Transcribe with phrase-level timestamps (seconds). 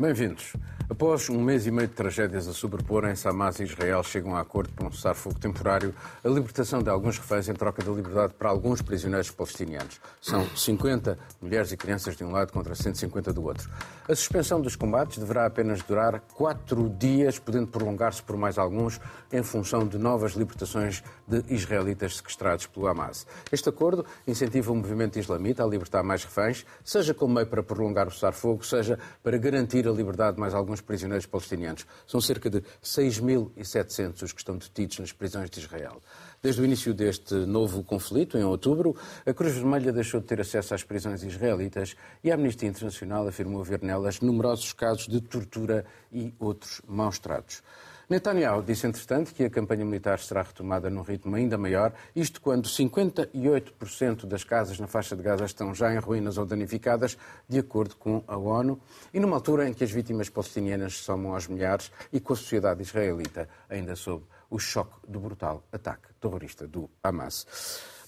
[0.00, 0.54] Bem-vindos.
[1.00, 4.70] Após um mês e meio de tragédias a sobreporem-se, Hamas e Israel chegam a acordo
[4.74, 8.82] para um cessar-fogo temporário, a libertação de alguns reféns em troca da liberdade para alguns
[8.82, 9.98] prisioneiros palestinianos.
[10.20, 13.70] São 50 mulheres e crianças de um lado contra 150 do outro.
[14.06, 19.00] A suspensão dos combates deverá apenas durar quatro dias, podendo prolongar-se por mais alguns,
[19.32, 23.26] em função de novas libertações de israelitas sequestrados pelo Hamas.
[23.50, 28.06] Este acordo incentiva o movimento islamita a libertar mais reféns, seja como meio para prolongar
[28.06, 31.86] o cessar-fogo, seja para garantir a liberdade de mais alguns prisioneiros palestinianos.
[32.04, 36.02] São cerca de 6.700 os que estão detidos nas prisões de Israel.
[36.42, 40.74] Desde o início deste novo conflito, em outubro, a Cruz Vermelha deixou de ter acesso
[40.74, 41.94] às prisões israelitas
[42.24, 47.62] e a Amnistia Internacional afirmou ver nelas numerosos casos de tortura e outros maus tratos.
[48.10, 52.68] Netanyahu disse, entretanto, que a campanha militar será retomada num ritmo ainda maior, isto quando
[52.68, 57.16] 58% das casas na faixa de Gaza estão já em ruínas ou danificadas,
[57.48, 58.80] de acordo com a ONU,
[59.14, 62.82] e numa altura em que as vítimas palestinianas somam aos milhares e com a sociedade
[62.82, 67.46] israelita ainda sob o choque do brutal ataque terrorista do Hamas.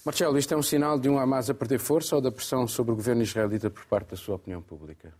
[0.03, 2.91] Marcelo, isto é um sinal de um Hamas a perder força ou da pressão sobre
[2.91, 5.13] o governo israelita por parte da sua opinião pública?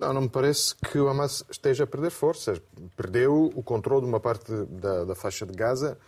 [0.00, 2.58] Não, não me parece que o Hamas esteja a perder forças.
[2.96, 5.98] Perdeu o controle de uma parte da, da faixa de Gaza,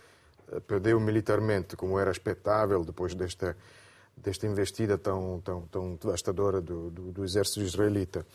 [0.50, 3.54] eh, perdeu militarmente, como era expectável depois desta,
[4.16, 8.26] desta investida tão, tão, tão devastadora do, do, do exército israelita.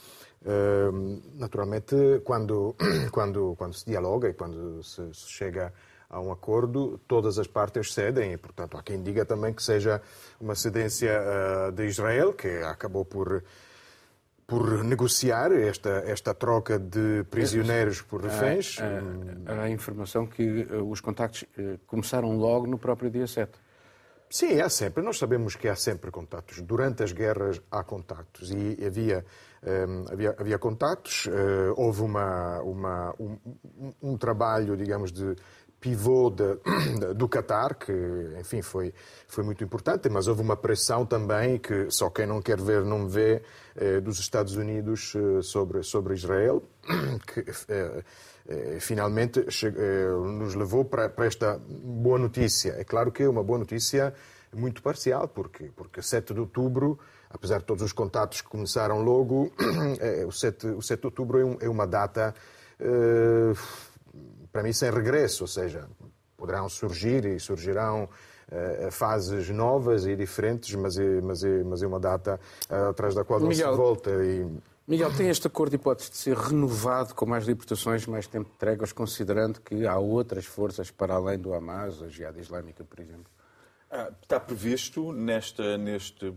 [0.44, 2.76] Uh, naturalmente, quando,
[3.12, 5.74] quando, quando se dialoga e quando se, se chega
[6.08, 10.00] a um acordo, todas as partes cedem e, portanto, há quem diga também que seja
[10.40, 13.44] uma cedência uh, de Israel, que acabou por
[14.48, 18.78] por negociar esta, esta troca de prisioneiros por reféns.
[18.80, 23.28] Há, há, há a informação que eh, os contactos eh, começaram logo no próprio dia
[23.28, 23.52] 7.
[24.30, 25.04] Sim, há sempre.
[25.04, 26.62] Nós sabemos que há sempre contactos.
[26.62, 29.26] Durante as guerras há contactos e havia,
[29.64, 31.26] ehm, havia, havia contactos.
[31.28, 33.38] Uh, houve uma, uma, um,
[34.02, 35.36] um, trabalho, digamos, de
[35.88, 36.58] pivô de,
[37.16, 37.94] do Qatar, que,
[38.38, 38.94] enfim, foi,
[39.26, 43.08] foi muito importante, mas houve uma pressão também que só quem não quer ver não
[43.08, 43.42] vê
[43.74, 46.62] eh, dos Estados Unidos eh, sobre, sobre Israel,
[47.26, 49.46] que eh, finalmente
[50.40, 52.76] nos levou para, para esta boa notícia.
[52.78, 54.14] É claro que é uma boa notícia
[54.54, 57.00] muito parcial, porque, porque 7 de outubro,
[57.30, 59.52] apesar de todos os contatos que começaram logo,
[60.28, 62.34] o, 7, o 7 de outubro é, é uma data
[64.58, 65.88] para mim, sem regresso, ou seja,
[66.36, 71.86] poderão surgir e surgirão uh, fases novas e diferentes, mas é, mas é, mas é
[71.86, 74.10] uma data uh, atrás da qual não Miguel, se volta.
[74.10, 74.48] E...
[74.88, 78.92] Miguel, tem este acordo hipótese de ser renovado com mais libertações, mais tempo de tréguas,
[78.92, 83.32] considerando que há outras forças para além do Hamas, a Jihad Islâmica, por exemplo?
[83.92, 86.34] Ah, está previsto nesta, neste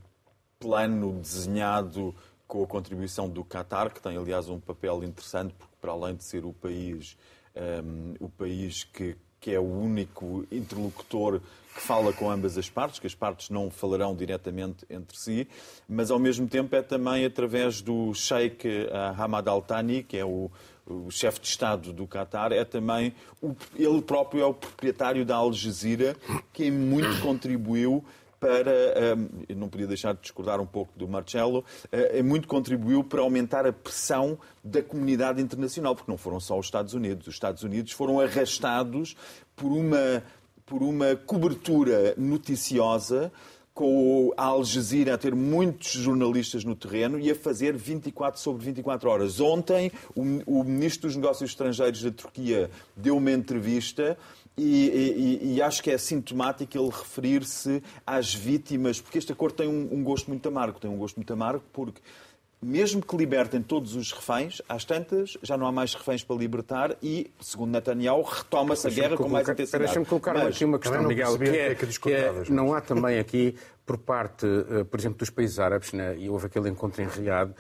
[0.58, 2.14] plano desenhado
[2.46, 6.24] com a contribuição do Qatar, que tem, aliás, um papel interessante, porque para além de
[6.24, 7.16] ser o país
[7.56, 11.40] um, o país que, que é o único interlocutor
[11.74, 15.48] que fala com ambas as partes, que as partes não falarão diretamente entre si,
[15.88, 20.24] mas ao mesmo tempo é também através do Sheikh eh, Hamad Al Thani, que é
[20.24, 20.50] o,
[20.84, 25.36] o chefe de Estado do Qatar, é também o, ele próprio é o proprietário da
[25.36, 26.16] Al Jazeera,
[26.52, 28.04] que muito contribuiu
[28.40, 28.72] para,
[29.48, 31.62] eu não podia deixar de discordar um pouco do Marcelo,
[31.92, 36.66] eh, muito contribuiu para aumentar a pressão da comunidade internacional, porque não foram só os
[36.66, 37.26] Estados Unidos.
[37.26, 39.14] Os Estados Unidos foram arrastados
[39.54, 40.24] por uma,
[40.64, 43.30] por uma cobertura noticiosa
[43.72, 48.64] com a Al Jazeera a ter muitos jornalistas no terreno e a fazer 24 sobre
[48.64, 49.40] 24 horas.
[49.40, 54.18] Ontem, o, o Ministro dos Negócios Estrangeiros da Turquia deu uma entrevista
[54.56, 59.68] e, e, e, acho que é sintomático ele referir-se às vítimas, porque este acordo tem
[59.68, 60.78] um, um, gosto muito amargo.
[60.78, 62.00] Tem um gosto muito amargo porque,
[62.60, 66.96] mesmo que libertem todos os reféns, às tantas já não há mais reféns para libertar
[67.02, 69.84] e, segundo Netanyahu, retoma-se a guerra com mais intensidade.
[69.84, 72.80] Deixa-me colocar Mas, aqui uma questão, Miguel, que é, que, é, que é, não há
[72.80, 73.56] também aqui
[73.90, 77.50] por parte, eh, por exemplo, dos países árabes, né, e houve aquele encontro em Riad,
[77.50, 77.54] uh,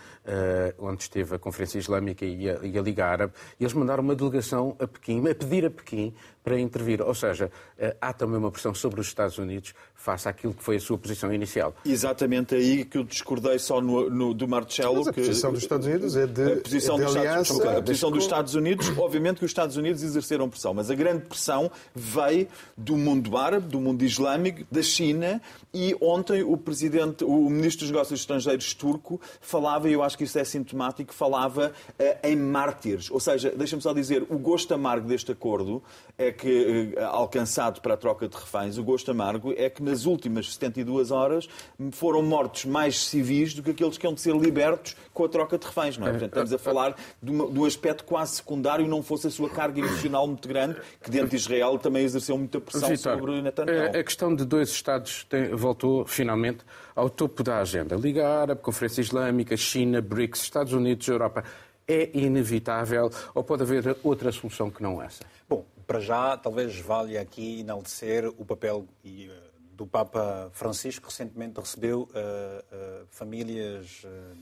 [0.78, 4.14] onde esteve a Conferência Islâmica e a, e a, Liga Árabe, e eles mandaram uma
[4.14, 7.02] delegação a Pequim, a pedir a Pequim para intervir.
[7.02, 10.76] Ou seja, uh, há também uma pressão sobre os Estados Unidos face àquilo que foi
[10.76, 11.74] a sua posição inicial.
[11.84, 14.96] Exatamente aí que eu discordei só no, no do Marcelo.
[14.96, 17.78] Mas a posição dos Estados Unidos é de, a posição, é de dos, aliança, Estados,
[17.78, 21.26] a posição dos Estados Unidos, obviamente que os Estados Unidos exerceram pressão, mas a grande
[21.26, 25.42] pressão veio do mundo árabe, do mundo islâmico, da China,
[25.74, 30.16] e onde ontem o presidente, o ministro dos Negócios Estrangeiros turco falava, e eu acho
[30.16, 33.10] que isso é sintomático, falava uh, em mártires.
[33.10, 35.82] Ou seja, deixa-me só dizer, o gosto amargo deste acordo
[36.18, 40.04] é que, uh, alcançado para a troca de reféns, o gosto amargo é que nas
[40.04, 41.48] últimas 72 horas
[41.92, 45.58] foram mortos mais civis do que aqueles que iam de ser libertos com a troca
[45.58, 46.10] de reféns, não é?
[46.10, 49.48] Portanto, estamos a falar de, uma, de um aspecto quase secundário, não fosse a sua
[49.48, 53.98] carga emocional muito grande, que dentro de Israel também exerceu muita pressão Vitor, sobre Netanyahu.
[53.98, 56.64] A questão de dois Estados tem, voltou finalmente
[56.94, 57.96] ao topo da agenda.
[57.96, 61.44] Liga Árabe, Conferência Islâmica, China, BRICS, Estados Unidos, Europa.
[61.86, 65.24] É inevitável ou pode haver outra solução que não essa?
[65.48, 69.28] Bom, para já, talvez valha aqui enaltecer o papel eh,
[69.72, 74.36] do Papa Francisco, que recentemente recebeu uh, uh, famílias uh,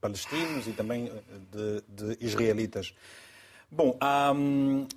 [0.00, 1.12] palestinos e também
[1.52, 2.94] de, de israelitas.
[3.70, 3.98] Bom,
[4.34, 4.88] um,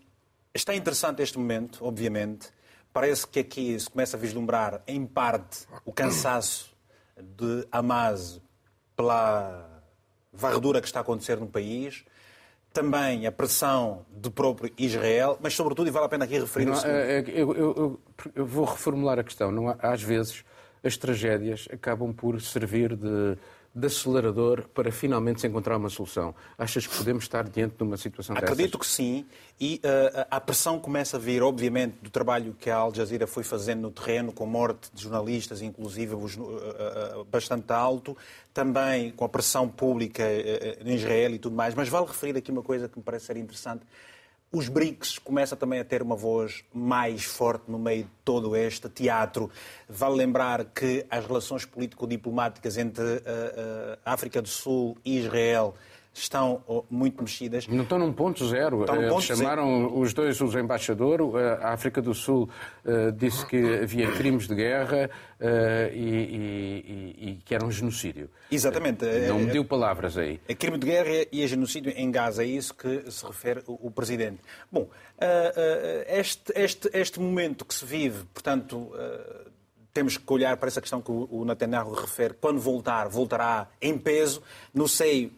[0.54, 2.55] está interessante este momento, obviamente.
[2.96, 6.74] Parece que aqui se começa a vislumbrar, em parte, o cansaço
[7.22, 8.40] de Hamas
[8.96, 9.84] pela
[10.32, 12.06] varredura que está a acontecer no país,
[12.72, 16.86] também a pressão do próprio Israel, mas sobretudo, e vale a pena aqui referir não,
[16.86, 18.00] é, é, eu, eu,
[18.34, 19.52] eu, vou reformular a questão.
[19.52, 20.46] Não, às vezes
[20.82, 23.38] as tragédias acabam por servir de
[23.76, 26.34] de acelerador para finalmente se encontrar uma solução?
[26.58, 29.26] Achas que podemos estar diante de uma situação Acredito que sim.
[29.60, 33.44] E uh, a pressão começa a vir, obviamente, do trabalho que a Al Jazeera foi
[33.44, 38.18] fazendo no terreno, com morte de jornalistas, inclusive uh, uh, bastante alto,
[38.54, 40.24] também com a pressão pública
[40.86, 41.76] em Israel e tudo mais.
[41.76, 43.84] Mas vale referir aqui uma coisa que me parece ser interessante
[44.56, 48.88] os BRICS começam também a ter uma voz mais forte no meio de todo este
[48.88, 49.52] teatro.
[49.90, 55.76] Vale lembrar que as relações político-diplomáticas entre a, a uh, África do Sul e Israel
[56.20, 57.68] estão muito mexidas.
[57.68, 58.82] Não estão num ponto zero.
[58.82, 60.00] Estão num ponto chamaram zero.
[60.00, 61.28] os dois os embaixadores.
[61.62, 62.50] A África do Sul
[62.86, 65.10] uh, disse que havia crimes de guerra
[65.94, 68.30] e, e, e, que era um genocídio.
[68.50, 69.06] Exatamente.
[69.28, 70.40] Não mediu palavras aí.
[70.48, 72.44] É crime de guerra e é genocídio em Gaza.
[72.44, 74.40] É isso que se refere o, o Presidente.
[74.72, 74.90] Bom,
[76.08, 78.92] este, este, este momento que se vive, portanto
[79.96, 82.34] temos que olhar para essa questão que o Netanyahu refere.
[82.34, 84.44] Quando voltar, voltará em peso.
[84.74, 85.32] Não sei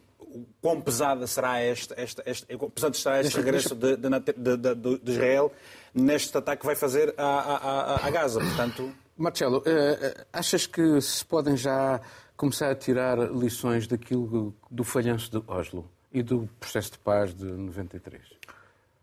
[0.60, 5.52] quão pesada será este, este, este, pesado estará este regresso de, de, de, de, Israel
[5.94, 8.40] neste ataque que vai fazer a, a, a Gaza.
[8.40, 8.92] Portanto...
[9.16, 12.00] Marcelo, uh, achas que se podem já
[12.36, 17.44] começar a tirar lições daquilo do falhanço de Oslo e do processo de paz de
[17.44, 18.22] 93?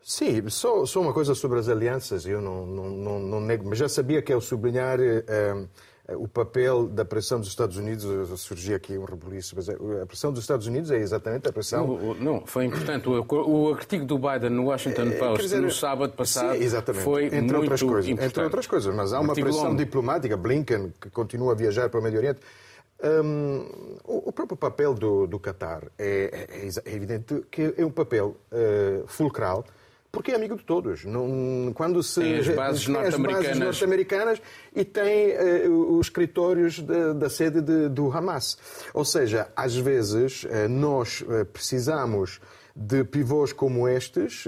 [0.02, 3.80] Sim, só, só uma coisa sobre as alianças, eu não, não, não, não nego, mas
[3.80, 5.68] já sabia que ao sublinhar uh,
[6.10, 8.06] o papel da pressão dos Estados Unidos,
[8.40, 11.88] surgiu aqui um rebuliço, mas é, a pressão dos Estados Unidos é exatamente a pressão...
[11.88, 13.10] Não, não foi importante.
[13.10, 17.26] O, o, artigo do Biden no Washington é, Post, dizer, no sábado passado, sim, foi
[17.26, 18.30] entre muito outras coisas, importante.
[18.30, 19.78] Entre outras coisas, mas há uma pressão longo.
[19.78, 22.40] diplomática, Blinken, que continua a viajar para o Médio Oriente,
[23.04, 27.92] um, o, o, próprio papel do, do Qatar é, é, é, evidente que é um
[27.92, 29.66] papel uh, fulcral
[30.16, 31.04] porque é amigo de todos.
[31.04, 34.42] Não, quando se tem as bases norte-americanas norte
[34.74, 35.36] e tem
[35.68, 38.58] uh, os escritórios de, da sede de, do Hamas.
[38.94, 42.40] Ou seja, às vezes uh, nós uh, precisamos
[42.74, 44.44] de pivôs como estes,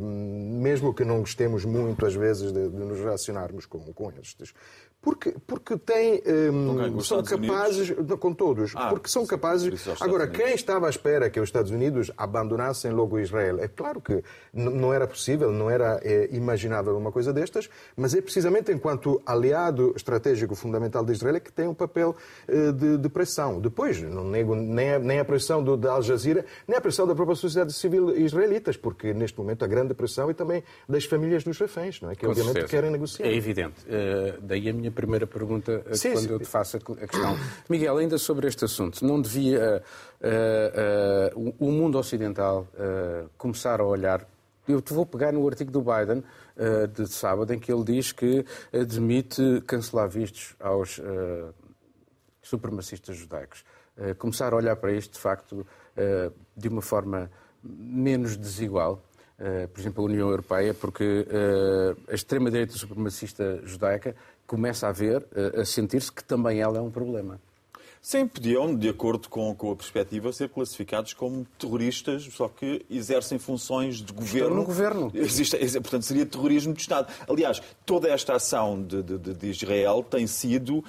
[0.00, 4.54] mesmo que não gostemos muito às vezes de, de nos relacionarmos com, com estes,
[5.00, 6.20] porque, porque têm,
[6.52, 8.18] um, são capazes, Unidos?
[8.18, 9.86] com todos, ah, porque são capazes.
[10.00, 13.60] Agora, quem estava à espera que os Estados Unidos abandonassem logo Israel?
[13.60, 14.22] É claro que
[14.52, 19.92] não era possível, não era é, imaginável uma coisa destas, mas é precisamente enquanto aliado
[19.96, 22.16] estratégico fundamental de Israel é que tem um papel
[22.48, 23.60] uh, de, de, pressão.
[23.60, 27.06] Depois, não nego nem a, nem a pressão do, da Al Jazeera, nem a pressão
[27.06, 31.44] da própria sociedade civil israelitas, porque neste momento a grande pressão é também das famílias
[31.44, 32.16] dos reféns, não é?
[32.16, 32.68] que com obviamente certeza.
[32.68, 33.26] querem negociar.
[33.26, 33.80] É evidente.
[33.86, 36.32] Uh, daí a minha minha primeira pergunta eh, sim, quando sim.
[36.32, 37.36] eu te faço a questão.
[37.68, 39.82] Miguel, ainda sobre este assunto, não devia
[40.20, 44.26] uh, uh, o mundo ocidental uh, começar a olhar.
[44.66, 46.22] Eu te vou pegar no artigo do Biden
[46.92, 51.00] de sábado, em que ele diz que admite cancelar vistos aos
[52.42, 53.64] supremacistas judaicos.
[54.18, 55.66] começar a olhar para isto, de facto,
[56.54, 57.30] de uma forma
[57.62, 59.02] menos desigual,
[59.72, 61.26] por exemplo, a União Europeia, porque
[62.06, 64.14] a extrema-direita supremacista judaica
[64.48, 65.24] começa a ver,
[65.54, 67.38] a sentir-se que também ela é um problema.
[68.00, 73.38] Sim, podiam, de acordo com, com a perspectiva, ser classificados como terroristas, só que exercem
[73.38, 74.56] funções de governo.
[74.56, 75.10] no governo.
[75.14, 77.12] Existe, portanto, seria terrorismo de Estado.
[77.28, 80.84] Aliás, toda esta ação de, de, de Israel tem sido, uh,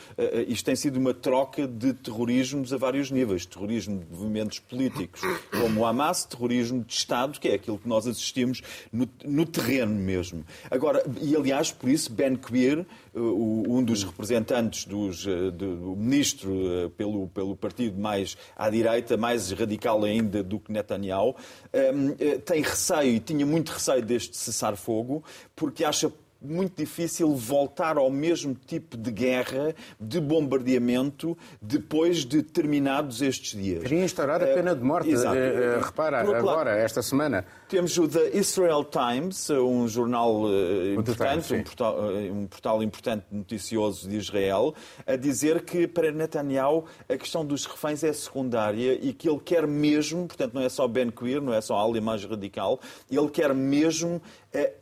[0.47, 3.45] isto tem sido uma troca de terrorismos a vários níveis.
[3.45, 8.07] Terrorismo de movimentos políticos, como o Hamas, terrorismo de Estado, que é aquilo que nós
[8.07, 8.61] assistimos
[8.91, 10.45] no, no terreno mesmo.
[10.69, 12.85] Agora, e aliás, por isso, Ben Queer,
[13.15, 20.43] um dos representantes dos, do ministro pelo, pelo partido mais à direita, mais radical ainda
[20.43, 21.33] do que Netanyahu,
[21.71, 25.23] eh, tem receio e tinha muito receio deste cessar-fogo,
[25.55, 33.21] porque acha muito difícil voltar ao mesmo tipo de guerra, de bombardeamento, depois de terminados
[33.21, 33.83] estes dias.
[33.83, 35.13] Queria instaurar a pena de morte.
[35.13, 37.45] Uh, repara, agora, esta semana.
[37.69, 43.25] Temos o The Israel Times, um jornal uh, importante, um portal, uh, um portal importante
[43.31, 44.73] noticioso de Israel,
[45.05, 49.67] a dizer que para Netanyahu a questão dos reféns é secundária e que ele quer
[49.67, 53.29] mesmo, portanto não é só Ben Queer, não é só a ala mais radical, ele
[53.29, 54.19] quer mesmo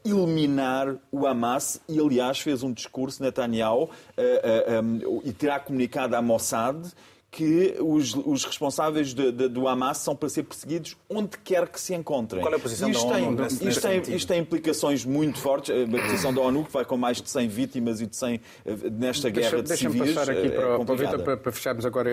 [0.05, 3.89] eliminar o Hamas e, aliás, fez um discurso, Netanyahu,
[5.25, 6.87] e terá comunicado à Mossad
[7.37, 11.79] que os, os responsáveis de, de, do Hamas são para ser perseguidos onde quer que
[11.79, 12.41] se encontrem.
[12.41, 13.45] Qual é a posição isto da tem, ONU?
[13.45, 15.69] Isto tem, isto tem, implicações muito fortes.
[15.69, 18.75] A posição da ONU, que vai com mais de 100 vítimas e de 100 eh,
[18.89, 21.85] nesta guerra Deixa, de civis, Deixa-me passar aqui é para, para, Vitor, para, para, fecharmos
[21.85, 22.09] agora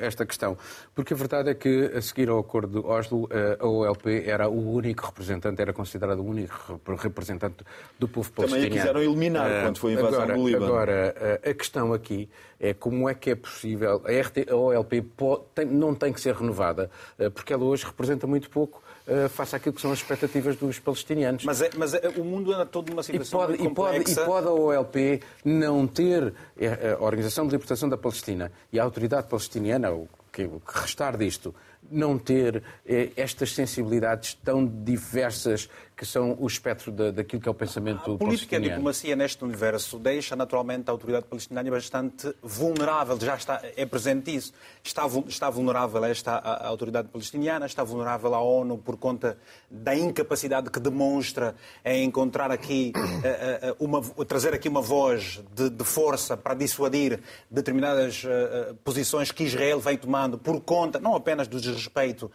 [0.00, 0.56] esta questão.
[0.94, 3.28] Porque a verdade é que, a seguir ao acordo de Oslo,
[3.60, 7.56] a OLP era o único representante, era considerado o único representante
[7.98, 8.70] do povo palestiniano.
[8.70, 10.64] Também a quiseram eliminar quando foi a invasão agora, do Líbano.
[10.64, 11.14] Agora,
[11.44, 12.30] a questão aqui
[12.62, 14.00] é como é que é possível.
[14.06, 16.88] A, RT, a OLP pode, tem, não tem que ser renovada,
[17.18, 20.78] eh, porque ela hoje representa muito pouco uh, face àquilo que são as expectativas dos
[20.78, 21.44] palestinianos.
[21.44, 24.14] Mas, é, mas é, o mundo anda todo numa situação e pode, e pode, e
[24.14, 29.26] pode a OLP não ter eh, a Organização de Libertação da Palestina e a Autoridade
[29.26, 31.52] Palestiniana, o que, o que restar disto,
[31.90, 37.50] não ter eh, estas sensibilidades tão diversas que são o espectro da, daquilo que é
[37.50, 42.34] o pensamento A política e a diplomacia neste universo deixa naturalmente a autoridade palestiniana bastante
[42.42, 44.52] vulnerável, já está, é presente isso.
[44.82, 49.38] Está, está vulnerável esta a, a autoridade palestiniana, está vulnerável à ONU por conta
[49.70, 55.70] da incapacidade que demonstra em encontrar aqui, uh, uh, uma, trazer aqui uma voz de,
[55.70, 57.20] de força para dissuadir
[57.50, 62.30] determinadas uh, posições que Israel vem tomando por conta, não apenas do desrespeito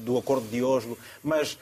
[0.00, 1.58] do acordo de Oslo, mas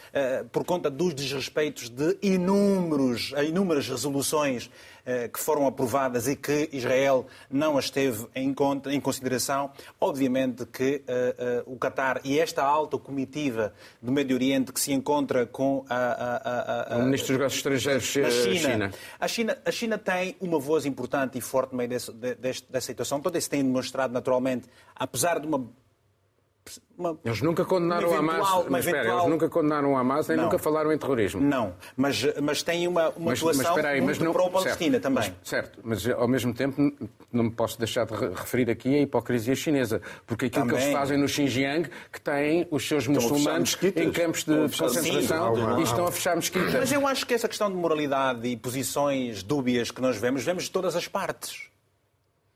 [0.53, 4.71] por conta dos desrespeitos de inúmeros, inúmeras resoluções
[5.11, 9.71] eh, que foram aprovadas e que Israel não as teve em, conta, em consideração.
[9.99, 13.73] Obviamente que uh, uh, o Qatar e esta alta comitiva
[14.03, 17.57] do Médio Oriente que se encontra com a, a, a, a o Ministro dos Negócios
[17.57, 18.91] Estrangeiros China, China.
[19.19, 19.59] A China.
[19.65, 23.19] A China tem uma voz importante e forte no meio desse, desse, dessa situação.
[23.19, 25.67] Todo isso tem demonstrado naturalmente, apesar de uma
[26.97, 29.19] uma, eles nunca condenaram o Hamas, mas espera, eventual...
[29.21, 30.45] eles nunca condenaram o Hamas nem não.
[30.45, 31.41] nunca falaram em terrorismo.
[31.41, 35.25] Não, mas, mas têm uma, uma mas, atuação mas, aí, muito pró-Palestina também.
[35.29, 36.93] Mas, certo, mas ao mesmo tempo
[37.33, 40.79] não me posso deixar de referir aqui a hipocrisia chinesa, porque aquilo também.
[40.79, 45.81] que eles fazem no Xinjiang, que têm os seus muçulmanos em campos de concentração Sim,
[45.81, 46.75] e estão a fechar mesquitas.
[46.75, 50.65] Mas eu acho que essa questão de moralidade e posições dúbias que nós vemos, vemos
[50.65, 51.69] de todas as partes.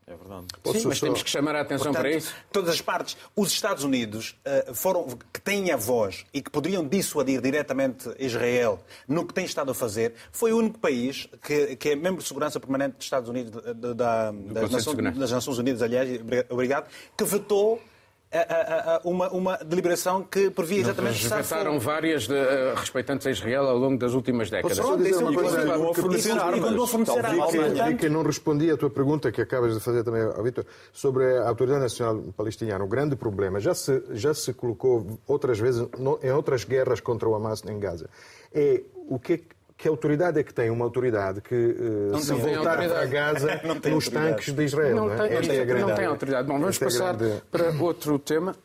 [0.05, 0.47] É verdade.
[0.71, 2.33] Sim, mas temos que chamar a atenção Portanto, para isso.
[2.51, 3.17] Todas as partes.
[3.35, 8.83] Os Estados Unidos uh, foram, que têm a voz e que poderiam dissuadir diretamente Israel
[9.07, 12.27] no que tem estado a fazer, foi o único país que, que é membro de
[12.27, 16.09] segurança permanente dos Estados Unidos, da, da, das, Nações, das Nações Unidas, aliás,
[16.49, 17.81] obrigado, que vetou
[19.03, 23.77] uma, uma, deliberação que previa exatamente Não, Passaram várias de, uh, respeitantes a Israel ao
[23.77, 24.79] longo das últimas décadas.
[24.79, 25.93] Posso dizer uma coisa?
[25.93, 26.71] Fornecer armas.
[28.09, 32.21] Não respondi à tua pergunta que acabas de fazer também, Vitor, sobre a Autoridade Nacional
[32.35, 32.83] Palestiniana.
[32.83, 35.87] O grande problema, já se, já se colocou outras vezes
[36.23, 38.09] em outras guerras contra o Hamas em Gaza,
[38.53, 39.39] é o que é
[39.77, 44.53] que autoridade é que tem uma autoridade que uh, se voltar para Gaza nos tanques
[44.53, 44.95] de Israel?
[44.95, 45.41] Não, não, é?
[45.41, 46.47] tem, é grande, não tem autoridade.
[46.47, 47.41] Bom, vamos é passar grande...
[47.51, 48.55] para outro tema.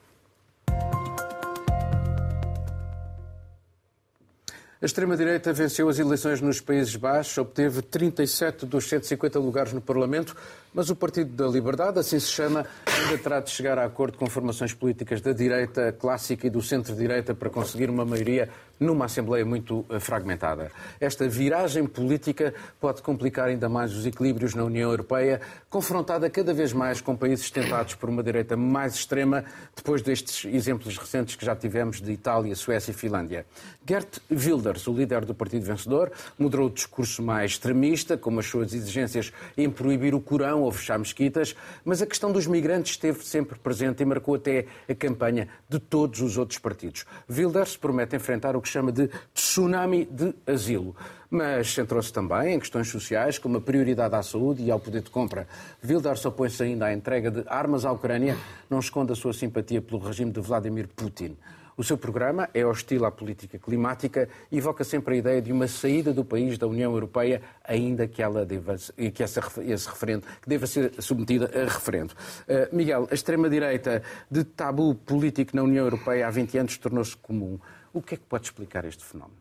[4.81, 10.37] A extrema-direita venceu as eleições nos Países Baixos, obteve 37 dos 150 lugares no Parlamento,
[10.79, 14.27] mas o Partido da Liberdade, assim se chama, ainda terá de chegar a acordo com
[14.27, 19.85] formações políticas da direita clássica e do centro-direita para conseguir uma maioria numa Assembleia muito
[19.91, 20.71] eh, fragmentada.
[21.01, 26.73] Esta viragem política pode complicar ainda mais os equilíbrios na União Europeia, confrontada cada vez
[26.73, 29.45] mais com países tentados por uma direita mais extrema,
[29.75, 33.45] depois destes exemplos recentes que já tivemos de Itália, Suécia e Finlândia.
[33.87, 38.73] Gert Wilders, o líder do Partido Vencedor, moderou o discurso mais extremista, como as suas
[38.73, 43.59] exigências em proibir o Corão ou fechar mesquitas, mas a questão dos migrantes esteve sempre
[43.59, 47.05] presente e marcou até a campanha de todos os outros partidos.
[47.29, 50.95] Wilders promete enfrentar o que chama de tsunami de asilo
[51.31, 55.11] mas centrou-se também em questões sociais, como a prioridade à saúde e ao poder de
[55.11, 55.47] compra.
[55.85, 58.37] Wilders opõe-se ainda à entrega de armas à Ucrânia,
[58.71, 61.37] não esconde a sua simpatia pelo regime de Vladimir Putin.
[61.79, 65.69] O seu programa é hostil à política climática e evoca sempre a ideia de uma
[65.69, 68.75] saída do país da União Europeia, ainda que ela deva,
[69.15, 72.15] que essa, esse referendo que deva ser submetida a referendo.
[72.49, 77.61] Uh, Miguel, a extrema-direita de tabu político na União Europeia há 20 anos tornou-se comum.
[77.93, 79.39] O que é que pode explicar este fenómeno?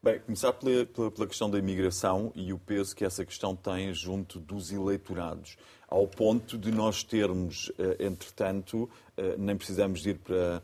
[0.00, 3.92] Bem, começar pela, pela, pela, questão da imigração e o peso que essa questão tem
[3.92, 5.56] junto dos eleitorados,
[5.88, 10.60] ao ponto de nós termos, eh, entretanto, eh, nem precisamos ir para,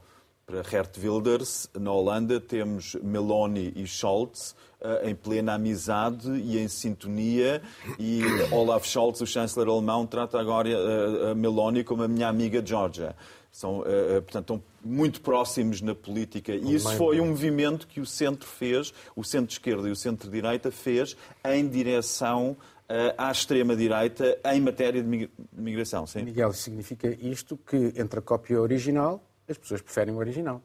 [0.48, 6.66] para Gert Wilders, na Holanda, temos Meloni e Scholz eh, em plena amizade e em
[6.68, 7.60] sintonia,
[7.98, 10.70] e Olaf Scholz, o chanceler alemão, trata agora
[11.30, 13.14] a Meloni como a minha amiga Georgia.
[13.52, 13.82] São,
[14.22, 16.52] portanto, estão muito próximos na política.
[16.52, 21.16] E isso foi um movimento que o centro fez, o centro-esquerda e o centro-direita fez
[21.44, 22.56] em direção
[23.16, 26.06] à extrema-direita em matéria de migração.
[26.06, 26.22] Sim?
[26.22, 30.62] Miguel, significa isto que entre a cópia original, as pessoas preferem o original?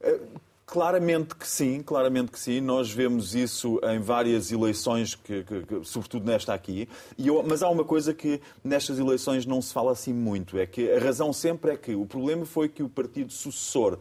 [0.00, 2.60] Uh, Claramente que sim, claramente que sim.
[2.60, 6.88] Nós vemos isso em várias eleições, que, que, que sobretudo nesta aqui.
[7.18, 10.92] Eu, mas há uma coisa que nestas eleições não se fala assim muito, é que
[10.92, 13.98] a razão sempre é que o problema foi que o partido sucessor,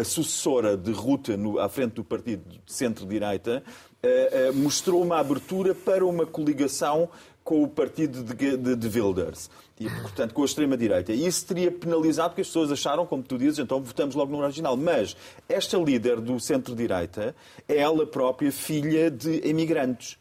[0.00, 3.62] a sucessora de Ruta no, à frente do partido de centro-direita,
[4.02, 7.08] eh, eh, mostrou uma abertura para uma coligação
[7.44, 9.50] com o partido de, de, de Wilders.
[9.78, 11.12] E, portanto, com a extrema-direita.
[11.12, 14.42] E isso teria penalizado, porque as pessoas acharam, como tu dizes, então votamos logo no
[14.42, 14.76] original.
[14.76, 15.16] Mas
[15.48, 17.36] esta líder do centro-direita
[17.68, 20.16] é ela própria filha de imigrantes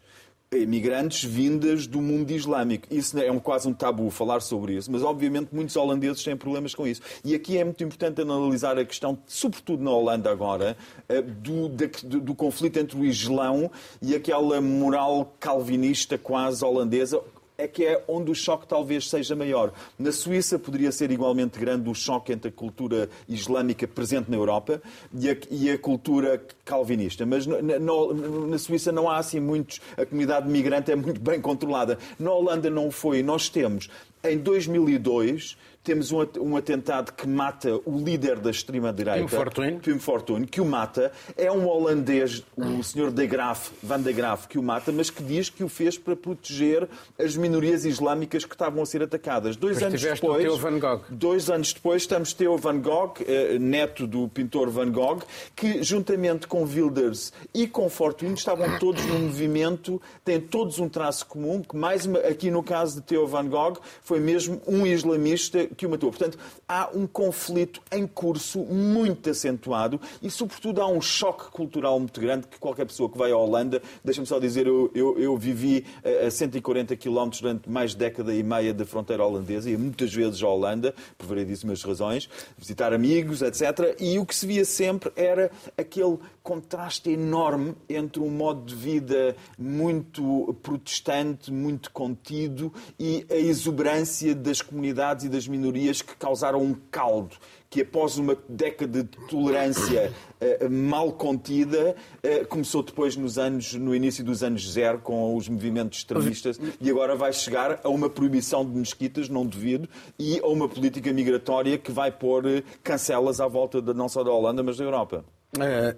[0.57, 2.87] imigrantes vindas do mundo islâmico.
[2.91, 6.73] Isso é um, quase um tabu falar sobre isso, mas obviamente muitos holandeses têm problemas
[6.75, 7.01] com isso.
[7.23, 10.77] E aqui é muito importante analisar a questão, sobretudo na Holanda agora,
[11.09, 13.69] eh, do, do, do conflito entre o Islão
[14.01, 17.21] e aquela moral calvinista quase holandesa,
[17.63, 19.71] é que é onde o choque talvez seja maior.
[19.97, 24.81] Na Suíça poderia ser igualmente grande o choque entre a cultura islâmica presente na Europa
[25.13, 27.25] e a, e a cultura calvinista.
[27.25, 29.79] Mas na, na, na, Suíça não há assim muitos.
[29.97, 31.97] A comunidade migrante é muito bem controlada.
[32.19, 33.23] Na Holanda não foi.
[33.23, 33.89] Nós temos,
[34.23, 39.79] em 2002, temos um, um atentado que mata o líder da extrema-direita, Pim Fortuyn.
[39.79, 41.11] Pim Fortuyn, que o mata.
[41.35, 43.11] É um holandês, o Sr.
[43.11, 46.15] de Graaf, Van de Graaf, que o mata, mas que diz que o fez para
[46.15, 46.87] proteger
[47.19, 49.55] as minorias islâmicas que estavam a ser atacadas.
[49.55, 51.01] Dois mas anos depois, Theo Van Gogh.
[51.09, 55.23] dois anos depois, estamos Theo Van Gogh, eh, neto do pintor Van Gogh,
[55.55, 61.25] que juntamente com Wilders e com Fortuyn estavam todos num movimento, têm todos um traço
[61.25, 65.85] comum, que mais aqui no caso de Theo Van Gogh foi mesmo um islamista que
[65.85, 66.09] o matou.
[66.09, 72.19] Portanto, há um conflito em curso muito acentuado e, sobretudo, há um choque cultural muito
[72.19, 75.85] grande que qualquer pessoa que vai à Holanda, deixa-me só dizer, eu, eu, eu vivi
[76.25, 80.41] a 140 km durante mais de década e meia da fronteira holandesa e muitas vezes
[80.43, 83.95] à Holanda, por variedíssimas razões, visitar amigos, etc.
[83.99, 89.35] E o que se via sempre era aquele contraste enorme entre um modo de vida
[89.57, 96.73] muito protestante, muito contido e a exuberância das comunidades e das minorias que causaram um
[96.91, 97.35] caldo
[97.73, 103.95] que após uma década de tolerância uh, mal contida, uh, começou depois nos anos, no
[103.95, 108.63] início dos anos zero, com os movimentos extremistas, e agora vai chegar a uma proibição
[108.63, 113.47] de mesquitas, não duvido, e a uma política migratória que vai pôr uh, cancelas à
[113.47, 115.25] volta de, não só da Holanda, mas da Europa.
[115.59, 115.95] É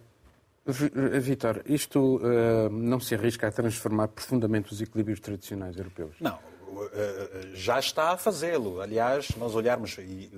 [0.67, 6.15] eh, Vitor, isto uh, não se arrisca a transformar profundamente os equilíbrios tradicionais europeus?
[6.19, 6.54] Não, eh,
[7.53, 8.81] já está a fazê-lo.
[8.81, 10.29] Aliás, nós olharmos, e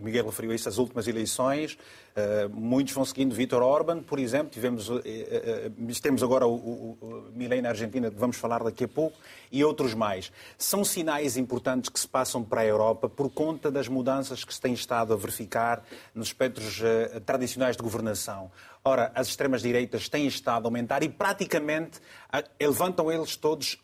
[0.00, 1.78] Miguel referiu isso, as últimas eleições,
[2.50, 4.90] muitos vão seguindo Vítor Orban, por exemplo, tivemos,
[6.02, 9.16] temos agora o, Milei na Argentina, que vamos falar daqui a pouco,
[9.52, 10.32] e outros mais.
[10.58, 14.60] São sinais importantes que se passam para a Europa por conta das mudanças que se
[14.60, 15.84] têm estado a verificar
[16.14, 16.82] nos espectros
[17.24, 18.50] tradicionais de governação.
[18.86, 21.98] Ora, as extremas-direitas têm estado a aumentar e praticamente
[22.60, 23.82] levantam eles todos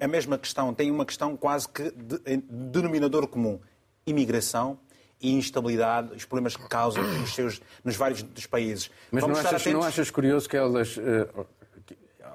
[0.00, 0.72] a mesma questão.
[0.72, 3.58] Têm uma questão quase que de denominador comum:
[4.06, 4.78] imigração
[5.20, 8.92] e instabilidade, os problemas que causam nos, seus, nos vários dos países.
[9.10, 11.44] Mas não achas, não achas, curioso que elas uh,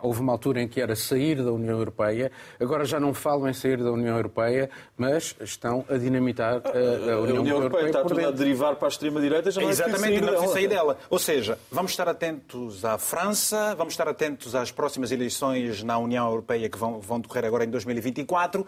[0.02, 3.54] houve uma altura em que era sair da União Europeia, agora já não falam em
[3.54, 7.88] sair da União Europeia, mas estão a dinamitar a, a União, a União Europeia.
[7.88, 10.98] está tudo a derivar para a extrema-direita, já não é Exatamente, não é sair dela.
[11.10, 16.28] Ou seja, vamos estar atentos à França, vamos estar atentos às próximas eleições na União
[16.28, 18.66] Europeia que vão, vão decorrer agora em 2024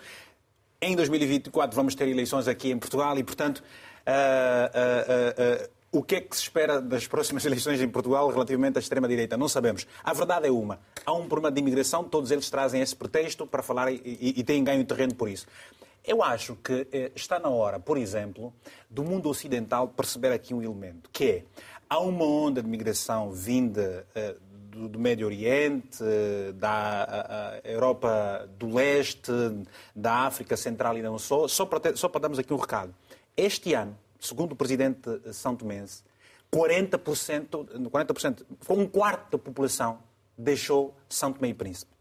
[0.81, 6.21] em 2024 vamos ter eleições aqui em Portugal e, portanto, uh, uh, o que é
[6.21, 9.35] que se espera das próximas eleições em Portugal relativamente à extrema-direita?
[9.35, 9.85] Não sabemos.
[10.03, 10.79] A verdade é uma.
[11.05, 14.43] Há um problema de imigração, todos eles trazem esse pretexto para falar e, e, e
[14.43, 15.45] têm ganho terreno por isso.
[16.05, 18.53] Eu acho que eh, está na hora, por exemplo,
[18.89, 21.43] do mundo ocidental perceber aqui um elemento, que é,
[21.87, 24.35] há uma onda de migração vinda eh,
[24.71, 29.31] do, do, Médio Oriente, eh, da a, a Europa do Leste,
[29.95, 32.95] da África Central e não só, só para, ter, só para darmos aqui um recado.
[33.37, 36.03] Este ano, segundo o presidente São Tomense,
[36.53, 39.99] 40%, 40%, um quarto da população
[40.37, 41.91] deixou São Tomé e Príncipe.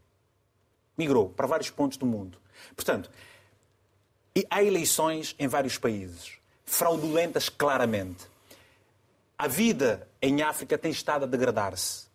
[0.97, 2.37] Migrou para vários pontos do mundo.
[2.75, 3.09] Portanto,
[4.49, 6.33] há eleições em vários países,
[6.65, 8.29] fraudulentas claramente.
[9.37, 12.05] A vida em África tem estado a degradar-se.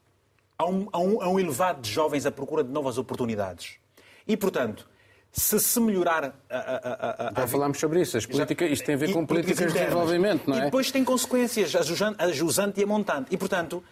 [0.56, 3.78] Há um, há, um, há um elevado de jovens à procura de novas oportunidades.
[4.26, 4.88] E, portanto,
[5.36, 8.16] se se melhorar a, a, a, Já falámos sobre isso.
[8.16, 10.60] As políticas, isto tem a ver com políticas, de desenvolvimento, não é?
[10.60, 13.28] E depois tem consequências, a jusante e a montante.
[13.30, 13.84] E, portanto,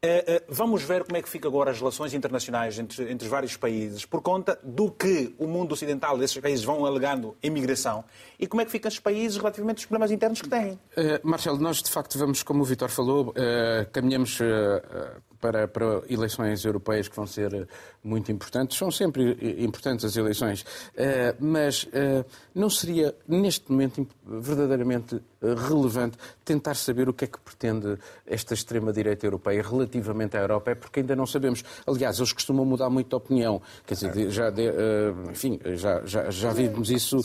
[0.00, 3.30] eh, eh, vamos ver como é que fica agora as relações internacionais entre, entre os
[3.30, 8.04] vários países, por conta do que o mundo ocidental, desses países, vão alegando imigração,
[8.38, 10.72] e como é que ficam os países relativamente aos problemas internos que têm.
[10.72, 10.78] Uh,
[11.24, 14.44] Marcelo, nós de facto vamos, como o Vitor falou, uh, caminhamos uh,
[15.46, 17.68] para, para, eleições europeias que vão ser
[18.02, 18.76] muito importantes.
[18.76, 20.64] São sempre importantes as eleições,
[21.38, 21.88] mas
[22.54, 29.26] não seria, neste momento, verdadeiramente relevante tentar saber o que é que pretende esta extrema-direita
[29.26, 31.62] europeia relativamente à Europa, é porque ainda não sabemos.
[31.86, 33.60] Aliás, eles costumam mudar muito de opinião.
[33.86, 34.62] Quer dizer, já, de,
[35.30, 37.18] enfim, já, já, já vimos isso,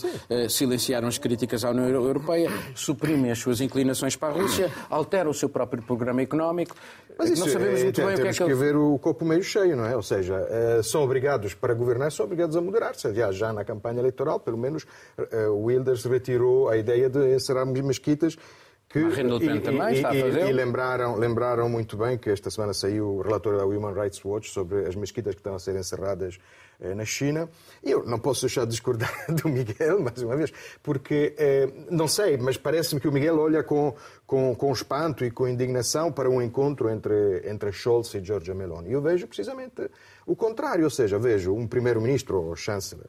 [0.48, 5.34] silenciaram as críticas à União Europeia, suprimem as suas inclinações para a Rússia, alteram o
[5.34, 6.76] seu próprio programa económico.
[7.18, 8.44] Mas isso, não sabemos muito é, bem o que é que...
[8.44, 9.96] que ver o copo meio cheio, não é?
[9.96, 13.06] Ou seja, eh, são obrigados, para governar, são obrigados a moderar-se.
[13.06, 14.86] Aliás, já na campanha eleitoral, pelo menos,
[15.18, 18.36] eh, o Wilders retirou a ideia de encerrar mesquitas
[18.92, 20.46] que, Le Pen também está a fazer.
[20.46, 24.22] E, e lembraram, lembraram muito bem que esta semana saiu o relatório da Human Rights
[24.22, 26.61] Watch sobre as mesquitas que estão a ser encerradas eh,
[26.94, 27.48] na China.
[27.82, 32.08] E eu não posso deixar de discordar do Miguel, mais uma vez, porque, eh, não
[32.08, 33.94] sei, mas parece-me que o Miguel olha com,
[34.26, 38.92] com, com espanto e com indignação para um encontro entre, entre Scholz e Giorgia Meloni.
[38.92, 39.90] Eu vejo precisamente
[40.26, 43.06] o contrário, ou seja, vejo um primeiro-ministro ou chanceler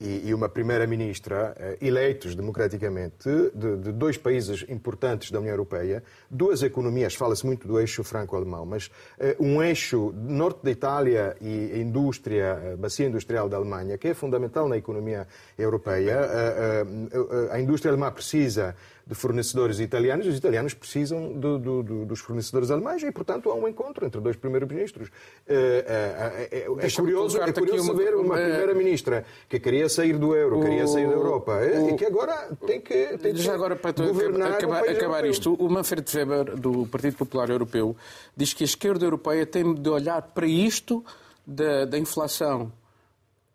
[0.00, 6.62] e, uma primeira-ministra eh, eleitos democraticamente de, de, dois países importantes da União Europeia, duas
[6.62, 11.78] economias, fala-se muito do eixo franco-alemão, mas uh, um eixo norte da Itália e a
[11.78, 16.18] indústria, a bacia industrial da Alemanha, que é fundamental na economia europeia.
[16.20, 18.74] Uh, a indústria alemã precisa
[19.10, 23.54] de fornecedores italianos, os italianos precisam do, do, do, dos fornecedores alemães e, portanto, há
[23.56, 25.10] um encontro entre dois primeiros-ministros.
[25.48, 30.60] É, é, é, é curioso, é curioso ver uma primeira-ministra que queria sair do euro,
[30.60, 33.74] o, queria sair da Europa o, e que agora tem que, tem que já agora,
[33.74, 37.96] para governar acabar, um acabar isto, o Manfred Weber, do Partido Popular Europeu,
[38.36, 41.04] diz que a esquerda europeia tem de olhar para isto
[41.44, 42.72] da, da inflação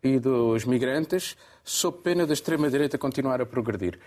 [0.02, 3.98] e dos migrantes sob pena da extrema-direita continuar a progredir.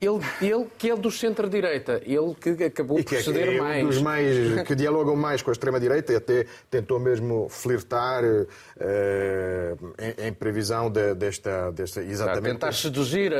[0.00, 3.84] Ele, ele que é do centro-direita, ele que acabou e que por ceder é mais.
[3.84, 8.46] Um dos mais que dialogam mais com a extrema-direita e até tentou mesmo flirtar uh,
[9.98, 12.02] em, em, previsão de, desta, desta.
[12.02, 12.54] Exatamente.
[12.54, 13.36] Tentar seduzir a,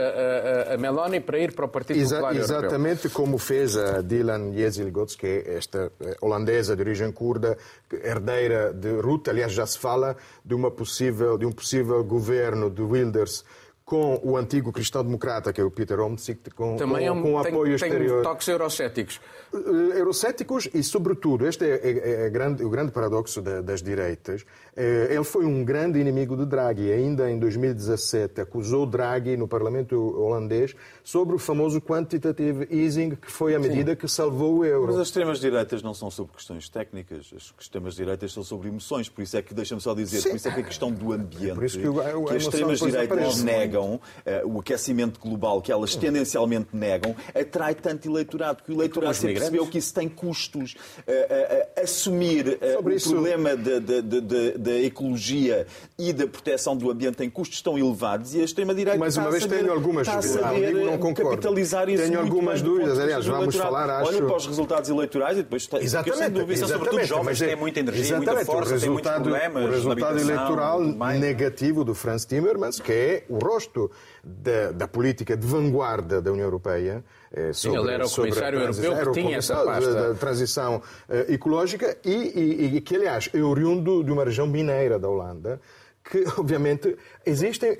[0.70, 3.10] a, a, Meloni para ir para o Partido Exa Popular Exatamente Europeu.
[3.12, 7.56] como fez a Dylan Jezilgots, que é esta eh, holandesa de origem curda,
[7.90, 9.28] herdeira de Ruth.
[9.28, 13.46] Aliás, já se fala de, uma possível, de um possível governo de Wilders
[13.90, 17.52] com o antigo cristão-democrata, que é o Peter Omtzigt, com, Também com, é com tem,
[17.52, 18.22] apoio tem exterior.
[18.22, 19.20] toques eurocéticos.
[19.52, 25.08] Eurocéticos e, sobretudo, este é, é, é grande, o grande paradoxo da, das direitas, é,
[25.10, 26.92] ele foi um grande inimigo de Draghi.
[26.92, 33.54] Ainda em 2017 acusou Draghi no Parlamento holandês sobre o famoso quantitative easing, que foi
[33.56, 33.96] a medida Sim.
[33.96, 34.86] que salvou o euro.
[34.86, 39.36] Mas as extremas-direitas não são sobre questões técnicas, as extremas-direitas são sobre emoções, por isso
[39.36, 40.30] é que, deixa-me só dizer, Sim.
[40.30, 42.42] por isso é que a questão do ambiente, é por isso que, o, que as
[42.44, 44.00] extremas-direitas negam, uh,
[44.48, 49.78] o aquecimento global que elas tendencialmente negam, atrai tanto eleitorado, que o eleitorado percebeu que
[49.78, 50.74] isso tem custos.
[50.98, 53.10] Uh, uh, assumir o isso...
[53.10, 55.66] problema da ecologia
[55.98, 59.42] e da proteção do ambiente tem custos tão elevados e a extrema-direita Mais uma vez
[59.42, 60.34] saber, tenho algumas dúvidas.
[60.36, 61.30] Não, não concordo.
[61.30, 62.98] capitalizar isso Tenho algumas dúvidas.
[62.98, 64.08] Aliás, vamos falar, acho...
[64.08, 65.68] Olha para os resultados eleitorais e depois...
[65.80, 66.30] Exatamente.
[66.30, 69.50] Dúvida, exatamente sobretudo jovens é, têm muita energia, exatamente, muita força, o resultado, têm muitos
[69.50, 73.90] problemas O resultado eleitoral negativo do Franz Timmermans, que é o rosto
[74.22, 77.04] da, da política de vanguarda da União Europeia,
[77.52, 79.94] sobre, Sim, ele era o comissário europeu que tinha essa pasta.
[79.94, 84.46] Da, da transição uh, ecológica e, e, e, que, aliás, é oriundo de uma região
[84.46, 85.60] mineira da Holanda,
[86.02, 87.76] que, obviamente, existem.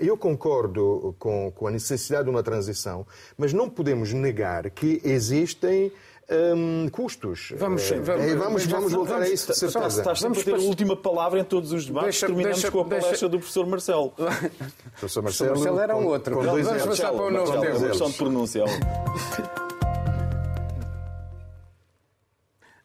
[0.00, 5.92] Eu concordo com, com a necessidade de uma transição, mas não podemos negar que existem
[6.28, 7.52] um, custos.
[7.56, 10.00] Vamos, é, vamos, vamos, vamos voltar vamos, a isso, de certeza.
[10.00, 12.06] Estás a ter a última palavra em todos os debates.
[12.06, 13.28] Deixa, Terminamos deixa, com a palestra deixa...
[13.28, 14.12] do professor Marcelo.
[14.16, 16.34] O professor Marcelo, Marcelo era um outro.
[16.36, 17.88] Com, com vamos passar para o novo tema.
[17.88, 18.64] Questão de pronúncia.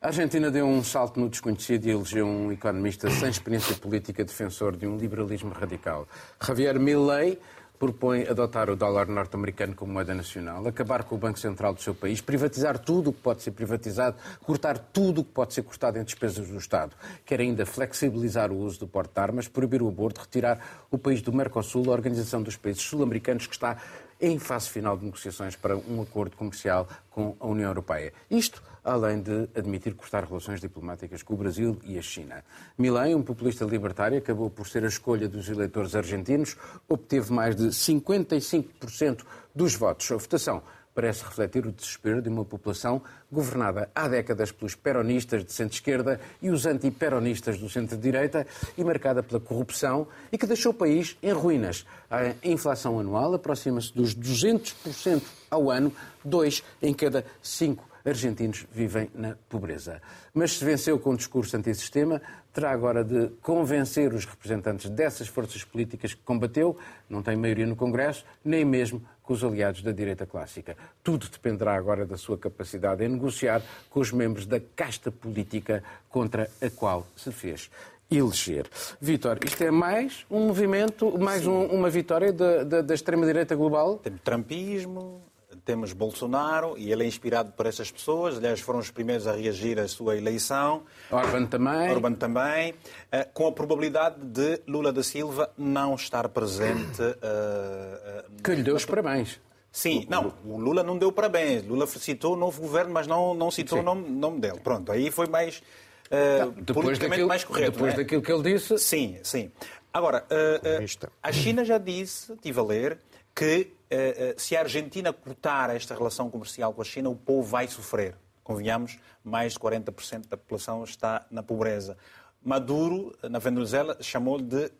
[0.01, 4.75] A Argentina deu um salto no desconhecido e elegeu um economista sem experiência política defensor
[4.75, 6.07] de um liberalismo radical.
[6.43, 7.39] Javier Milei
[7.81, 11.95] propõe adotar o dólar norte-americano como moeda nacional, acabar com o Banco Central do seu
[11.95, 15.97] país, privatizar tudo o que pode ser privatizado, cortar tudo o que pode ser cortado
[15.97, 16.95] em despesas do Estado.
[17.25, 21.23] Quer ainda flexibilizar o uso do porte de armas, proibir o aborto, retirar o país
[21.23, 23.75] do Mercosul, a Organização dos Países Sul-Americanos, que está
[24.21, 28.13] em fase final de negociações para um acordo comercial com a União Europeia.
[28.29, 32.43] Isto além de admitir cortar relações diplomáticas com o Brasil e a China.
[32.77, 37.67] Milei, um populista libertário, acabou por ser a escolha dos eleitores argentinos, obteve mais de
[37.67, 40.11] 55% dos votos.
[40.11, 40.63] A votação
[40.93, 46.49] parece refletir o desespero de uma população governada há décadas pelos peronistas de centro-esquerda e
[46.49, 48.45] os antiperonistas do centro-direita
[48.77, 51.85] e marcada pela corrupção e que deixou o país em ruínas.
[52.09, 59.35] A inflação anual aproxima-se dos 200% ao ano, dois em cada cinco argentinos vivem na
[59.49, 60.01] pobreza.
[60.33, 62.21] Mas se venceu com um discurso antissistema,
[62.53, 66.77] terá agora de convencer os representantes dessas forças políticas que combateu,
[67.09, 70.75] não tem maioria no Congresso, nem mesmo com os aliados da direita clássica.
[71.03, 76.49] Tudo dependerá agora da sua capacidade em negociar com os membros da casta política contra
[76.61, 77.69] a qual se fez
[78.11, 78.67] eleger.
[78.99, 83.97] Vítor, isto é mais um movimento, mais um, uma vitória da, da, da extrema-direita global?
[83.97, 85.21] Tem trumpismo,
[85.65, 88.37] temos Bolsonaro e ele é inspirado por essas pessoas.
[88.37, 90.83] Aliás, foram os primeiros a reagir à sua eleição.
[91.09, 91.91] Orban também.
[91.91, 92.73] Orban também.
[93.11, 97.01] Eh, com a probabilidade de Lula da Silva não estar presente.
[97.01, 99.39] Eh, que lhe deu os parabéns.
[99.71, 101.63] Sim, não, o Lula não deu parabéns.
[101.63, 104.59] Lula citou o novo governo, mas não, não citou o nome, nome dele.
[104.59, 105.63] Pronto, aí foi mais.
[106.07, 107.71] Uh, depois politicamente daquilo, mais correto.
[107.71, 107.97] Depois é?
[107.97, 108.77] daquilo que ele disse.
[108.77, 109.49] Sim, sim.
[109.93, 112.97] Agora, uh, uh, a China já disse, estive a ler,
[113.35, 117.43] que eh, eh, se a Argentina cortar esta relação comercial com a China, o povo
[117.43, 118.15] vai sofrer.
[118.43, 121.97] Convenhamos, mais de 40% da população está na pobreza.
[122.43, 124.71] Maduro, na Venezuela, chamou de uh,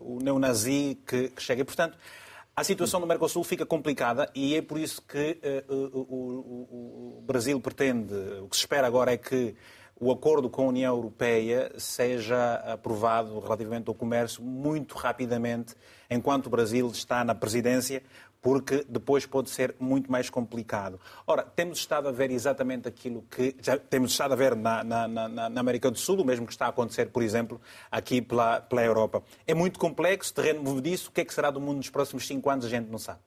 [0.00, 1.62] o neonazi que, que chega.
[1.62, 1.98] E, portanto,
[2.54, 7.22] a situação no Mercosul fica complicada e é por isso que uh, o, o, o,
[7.22, 9.56] Brasil pretende, o que se espera agora é que
[9.98, 15.74] o acordo com a União Europeia seja aprovado relativamente ao comércio muito rapidamente,
[16.14, 18.02] enquanto o Brasil está na presidência,
[18.40, 21.00] porque depois pode ser muito mais complicado.
[21.26, 25.08] Ora, temos estado a ver exatamente aquilo que já temos estado a ver na, na,
[25.08, 27.58] na, na América do Sul, o mesmo que está a acontecer, por exemplo,
[27.90, 29.22] aqui pela, pela Europa.
[29.46, 32.50] É muito complexo, terreno movediço, o que é que será do mundo nos próximos cinco
[32.50, 33.20] anos a gente não sabe.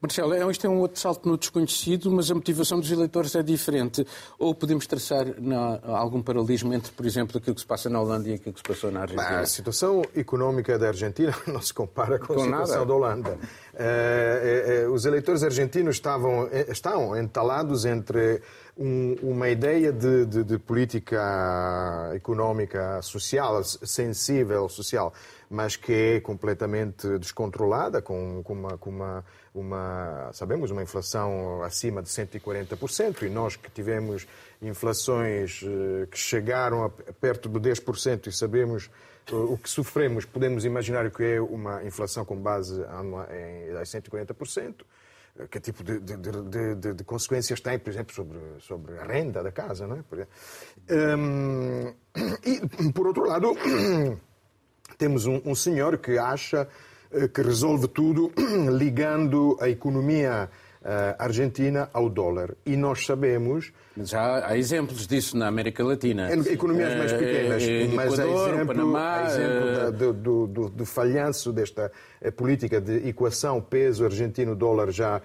[0.00, 3.42] Marcelo, é, isto é um outro salto no desconhecido, mas a motivação dos eleitores é
[3.42, 4.06] diferente.
[4.38, 8.28] Ou podemos traçar na, algum paralelismo entre, por exemplo, aquilo que se passa na Holanda
[8.28, 9.40] e aquilo que se passou na Argentina?
[9.40, 12.86] A situação económica da Argentina não se compara com, com a situação nada.
[12.86, 13.38] da Holanda.
[13.74, 18.40] É, é, os eleitores argentinos estavam, estão entalados entre
[18.78, 25.12] um, uma ideia de, de, de política económica social, sensível social,
[25.50, 32.02] mas que é completamente descontrolada, com, com, uma, com uma, uma, sabemos, uma inflação acima
[32.02, 34.26] de 140%, e nós que tivemos
[34.62, 38.90] inflações eh, que chegaram a perto de 10% e sabemos
[39.30, 44.74] eh, o que sofremos, podemos imaginar o que é uma inflação com base em 140%,
[44.80, 44.84] eh,
[45.46, 49.52] que tipo de, de, de, de, consequências tem, por exemplo, sobre, sobre a renda da
[49.52, 49.86] casa.
[49.86, 51.16] Não é?
[51.16, 51.94] Um,
[52.44, 53.54] e, por outro lado,
[54.98, 56.68] temos um, um senhor que acha
[57.10, 58.32] eh, que resolve tudo
[58.76, 60.50] ligando a economia
[61.18, 62.54] argentina ao dólar.
[62.64, 63.72] E nós sabemos.
[63.96, 66.32] Já há exemplos disso na América Latina.
[66.32, 69.92] Em economias mais eh, pequenas, uh, mas Equador, há exemplo, Panamá, há exemplo uh...
[69.92, 71.90] do, do, do, do, falhanço desta
[72.36, 75.20] política de equação peso argentino-dólar já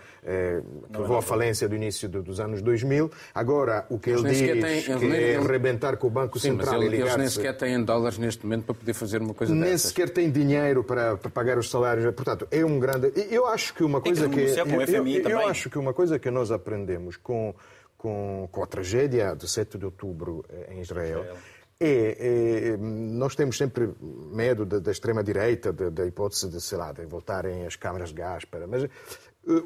[0.92, 3.12] levou à falência do início dos anos 2000.
[3.34, 6.86] Agora, o que ele diz tem, que é arrebentar com o Banco Sim, Central mas
[6.86, 9.84] ele, eles nem sequer têm dólares neste momento para poder fazer uma coisa nem dessas.
[9.84, 12.12] Nem sequer têm dinheiro para, para, pagar os salários.
[12.14, 13.12] Portanto, é um grande...
[13.30, 14.46] Eu acho que uma coisa que...
[14.46, 15.43] que com o FMI eu, também.
[15.44, 17.54] Eu acho que uma coisa que nós aprendemos com,
[17.98, 21.38] com, com a tragédia do 7 de outubro eh, em Israel, Israel.
[21.80, 26.94] É, é, nós temos sempre medo da, da extrema-direita, da, da, hipótese de, sei lá,
[26.94, 28.88] de voltarem as câmaras de gás, para, mas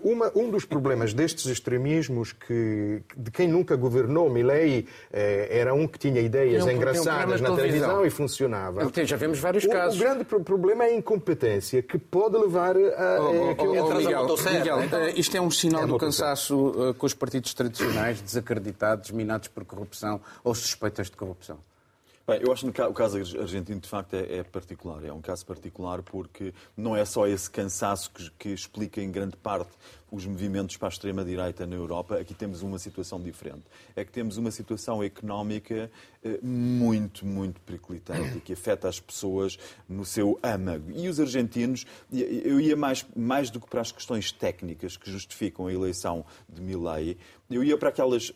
[0.03, 5.87] uma, um dos problemas destes extremismos que de quem nunca governou, Milley eh, era um
[5.87, 7.55] que tinha ideias um- engraçadas um na televisão.
[7.55, 8.83] televisão e funcionava.
[8.83, 9.99] Então, já vemos vários O- casos.
[9.99, 13.17] O grande pro- problema é a incompetência que pode levar a.
[13.21, 14.99] Oh, oh, oh, Miguel, então.
[15.01, 19.47] eh, isto é um sinal É do cansaço eh, com os partidos tradicionais, desacreditados, minados
[19.47, 21.57] por corrupção ou suspeitas de corrupção.
[22.29, 25.01] Bem, eu acho que o caso argentino, de facto, é, é particular.
[25.05, 29.37] É um caso particular porque não é só esse cansaço que, que explica, em grande
[29.37, 29.71] parte,
[30.11, 32.17] os movimentos para a extrema-direita na Europa.
[32.17, 33.63] Aqui temos uma situação diferente.
[33.95, 35.91] É que temos uma situação económica
[36.23, 40.91] eh, muito, muito periclitante que afeta as pessoas no seu âmago.
[40.91, 45.67] E os argentinos, eu ia mais, mais do que para as questões técnicas que justificam
[45.67, 47.17] a eleição de Milei,
[47.49, 48.33] eu ia para aquelas.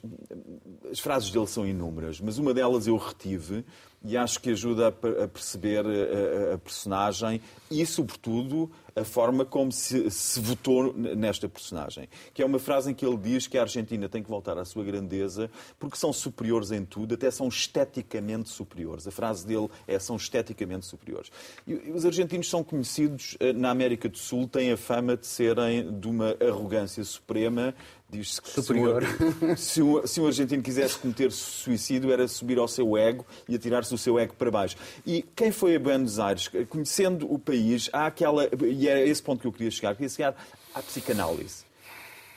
[0.90, 3.66] As frases dele são inúmeras, mas uma delas eu retive
[4.04, 9.04] e acho que ajuda a, per- a perceber a, a- a personagem e, sobretudo, a
[9.06, 12.10] forma como se, se votou nesta personagem.
[12.34, 14.66] Que é uma frase em que ele diz que a Argentina tem que voltar à
[14.66, 19.08] sua grandeza porque são superiores em tudo, até são esteticamente superiores.
[19.08, 21.32] A frase dele é são esteticamente superiores.
[21.66, 25.26] E e os argentinos são conhecidos eh, na América do Sul, têm a fama de
[25.26, 27.74] serem de uma arrogância suprema.
[28.12, 29.04] Diz-se que se um- Superior.
[29.58, 33.94] se um, se um argentino quisesse cometer suicídio era subir ao seu ego e atirar-se
[33.94, 34.76] o seu ego para baixo.
[35.06, 38.50] E quem foi a Buenos Aires, conhecendo o país, há aquela.
[38.66, 40.36] E é esse ponto que eu queria chegar, queria chegar
[40.76, 41.71] à psicanálise.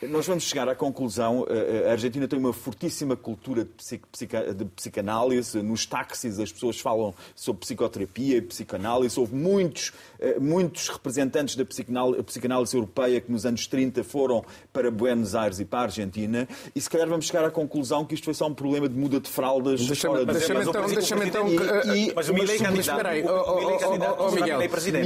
[0.08, 3.70] Nós vamos chegar à conclusão, eh, a Argentina tem uma fortíssima cultura de,
[4.12, 5.62] psica- de psicanálise.
[5.62, 9.18] Nos táxis as pessoas falam sobre psicoterapia e psicanálise.
[9.18, 14.90] Houve muitos, eh, muitos representantes da psicanál- psicanálise europeia que nos anos 30 foram para
[14.90, 16.46] Buenos Aires e para a Argentina.
[16.74, 19.20] E se calhar vamos chegar à conclusão que isto foi só um problema de muda
[19.20, 21.48] de fraldas Deixa-me fora de deixa-me mas o então, deixa-me então,
[21.94, 23.28] e- eh, mas o Milei mas candidato- espera aí, oh,
[23.74, 24.58] oh, candidato oh, Miguel,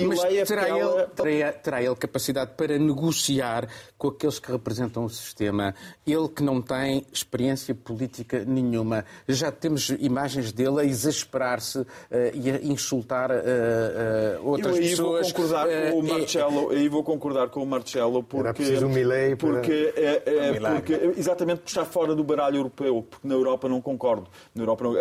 [0.09, 5.09] mas é terá ele, terá, terá ele capacidade para negociar com aqueles que representam o
[5.09, 5.75] sistema,
[6.07, 9.05] ele que não tem experiência política nenhuma.
[9.27, 14.89] Já temos imagens dele a exasperar-se eh, e a insultar eh, eh, outras eu aí
[14.91, 15.33] pessoas.
[15.33, 18.87] Vou concordar com o e- Marcelo, aí vou concordar com o Marcelo porque Era preciso
[18.87, 20.81] um Milei para- porque, é, é, milagre.
[20.97, 24.27] porque exatamente porque está fora do baralho europeu, porque na Europa não concordo.
[24.55, 24.95] Na Europa não-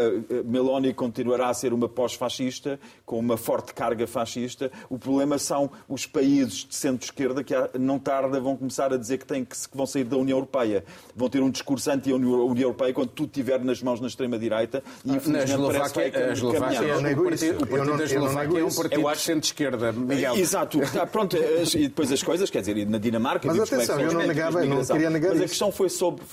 [0.45, 4.71] Meloni continuará a ser uma pós-fascista com uma forte carga fascista.
[4.89, 9.25] O problema são os países de centro-esquerda que não tarda vão começar a dizer que
[9.25, 10.83] têm que, se- que vão sair da União Europeia.
[11.15, 15.07] Vão ter um discurso anti-União União Europeia quando tudo estiver nas mãos na extrema-direita e
[15.09, 18.63] Na infelizmente parece que a Eslováquia, o nego partido, o partido não- da Eslováquia é
[18.63, 19.91] um partido de centro-esquerda.
[19.91, 20.35] Miguel.
[20.37, 21.37] Exato, está pronto.
[21.37, 23.47] as- E depois as coisas, quer dizer, na Dinamarca.
[23.47, 25.49] Mas é atenção, eu não negava- não queria negar Mas a isso.
[25.51, 26.23] questão, foi sobre,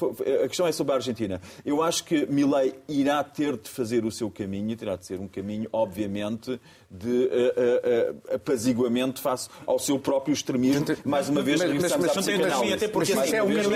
[0.42, 1.40] a questão é sobre a Argentina.
[1.64, 5.20] Eu acho que Milei irá ter de fazer o seu caminho, e terá de ser
[5.20, 6.58] um caminho, obviamente,
[6.90, 10.84] de eh, eh, eh, apaziguamento face ao seu próprio extremismo.
[11.04, 13.70] Mais uma vez, Mas- mas- mas- mas- mas- até porque é uma o caminho-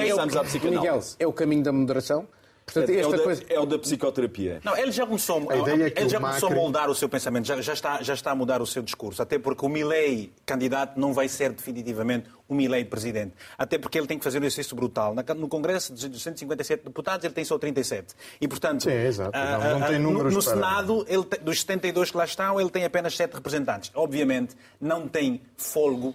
[0.81, 2.27] Miguel, é o caminho da moderação?
[2.67, 3.43] Portanto, É o, esta da, coisa...
[3.49, 4.61] é o da psicoterapia.
[4.63, 6.95] Não, ele já começou, A ideia é que ele já começou Macri- a moldar o
[6.95, 9.23] seu pensamento, já, já está, já está a mudar o seu discurso.
[9.23, 13.33] Até porque o Milley, candidato, não vai ser definitivamente o Milley presidente.
[13.57, 15.15] Até porque ele tem que fazer um exercício brutal.
[15.39, 18.15] No Congresso de 157 deputados, ele tem só 37.
[18.39, 19.31] E, portanto, Sim, exato.
[19.33, 22.19] ah, Não- não ah, tem no- números no, para- Senado, ele tem- dos 72 que
[22.19, 23.91] lá estão, ele tem apenas 7 representantes.
[23.95, 26.15] Obviamente, não tem folgo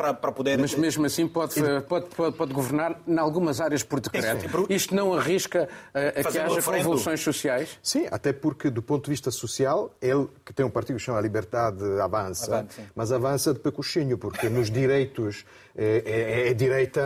[0.00, 0.58] para, para poder...
[0.58, 1.54] Mas mesmo assim pode,
[1.88, 4.66] pode, pode, pode governar em algumas áreas por decreto.
[4.68, 6.84] Isto não arrisca eh, a que Fazer um haja referendo.
[6.84, 7.78] convulsões sociais?
[7.82, 11.20] Sim, até porque, do ponto de vista social, ele, que tem um partido que chama
[11.20, 12.82] Liberdade Avança, sim.
[12.94, 15.44] mas avança de pecuchinho, porque nos direitos
[15.82, 17.00] é, é, é direita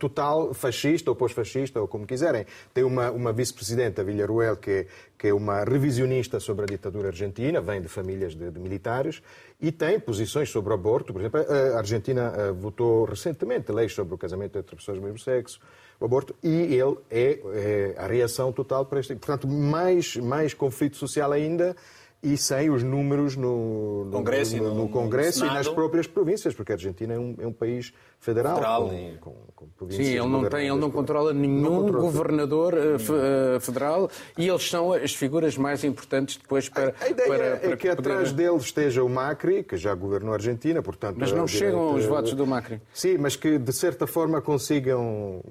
[0.00, 2.44] total, fascista ou pós-fascista, ou como quiserem.
[2.72, 7.60] Tem uma, uma vice-presidenta, Villarruel, que é, que é uma revisionista sobre a ditadura argentina,
[7.60, 9.22] vem de famílias de, de militares,
[9.60, 11.12] e tem posições sobre o aborto.
[11.12, 15.20] Por exemplo, a Argentina eh, votou recentemente leis sobre o casamento entre pessoas do mesmo
[15.20, 15.60] sexo,
[16.00, 19.14] o aborto, e ele é, é a reação total para este.
[19.14, 21.76] Portanto, mais, mais conflito social ainda
[22.24, 25.68] e sem os números no, no Congresso e no, no- no no Congresso e nas
[25.68, 29.68] próprias províncias, porque a Argentina é um, é um país federal, Federal, com, com, com
[29.68, 32.02] províncias Sim, ele não, tem, ele não controla nenhum Não controla.
[32.02, 36.94] governador eh, fe- eh, federal e eles são as figuras mais importantes depois para.
[37.00, 40.32] A ideia para, é para que poder- atrás dele esteja o Macri, que já governou
[40.32, 41.16] a Argentina, portanto...
[41.18, 42.80] Mas a não chegam direita- os votos do Macri.
[42.94, 45.42] Sim, mas que de certa forma consigam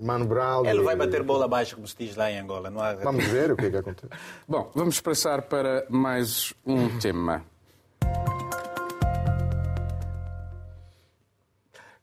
[0.00, 0.64] manobrar...
[0.64, 2.70] Ele vai bater bola abaixo, como se diz lá em Angola.
[2.70, 2.94] Não há...
[2.94, 4.12] Vamos ver o que é que acontece.
[4.48, 7.44] Bom, vamos passar para mais um tema.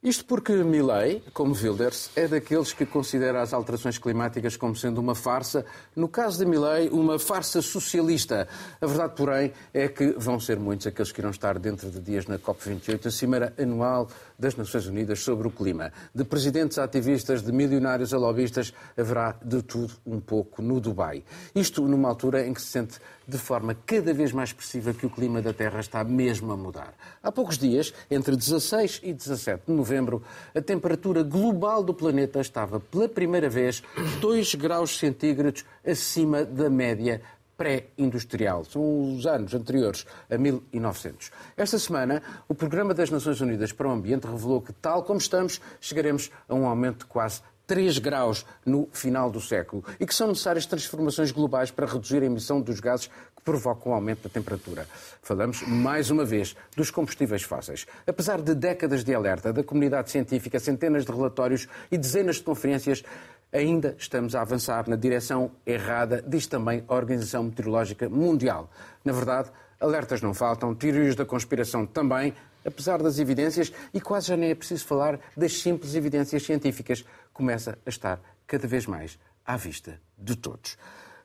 [0.07, 5.13] Isto porque Milley, como Wilders, é daqueles que considera as alterações climáticas como sendo uma
[5.13, 5.65] farsa.
[5.93, 8.47] No caso de Milley, uma farsa socialista.
[8.79, 12.25] A verdade, porém, é que vão ser muitos aqueles que irão estar dentro de dias
[12.25, 15.91] na COP28, a cimeira anual das Nações Unidas sobre o clima.
[16.13, 21.23] De presidentes a ativistas, de milionários a lobistas, haverá de tudo um pouco no Dubai.
[21.55, 25.09] Isto numa altura em que se sente de forma cada vez mais expressiva que o
[25.09, 26.93] clima da Terra está mesmo a mudar.
[27.21, 30.23] Há poucos dias, entre 16 e 17 de novembro,
[30.55, 33.83] a temperatura global do planeta estava pela primeira vez
[34.21, 37.21] 2 graus centígrados acima da média
[37.57, 38.63] pré-industrial.
[38.63, 41.31] São os anos anteriores a 1900.
[41.57, 45.59] Esta semana, o Programa das Nações Unidas para o Ambiente revelou que, tal como estamos,
[45.81, 50.29] chegaremos a um aumento de quase 3 graus no final do século e que são
[50.29, 54.87] necessárias transformações globais para reduzir a emissão dos gases que provocam o aumento da temperatura.
[55.21, 57.85] Falamos, mais uma vez, dos combustíveis fósseis.
[58.07, 63.03] Apesar de décadas de alerta da comunidade científica, centenas de relatórios e dezenas de conferências,
[63.51, 68.69] ainda estamos a avançar na direção errada, diz também a Organização Meteorológica Mundial.
[69.03, 72.33] Na verdade, alertas não faltam, teorias da conspiração também,
[72.65, 77.77] apesar das evidências, e quase já nem é preciso falar das simples evidências científicas, começa
[77.85, 80.77] a estar cada vez mais à vista de todos.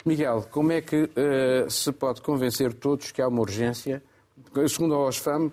[0.05, 4.03] Miguel, como é que uh, se pode convencer todos que há uma urgência?
[4.69, 5.51] Segundo a Oxfam,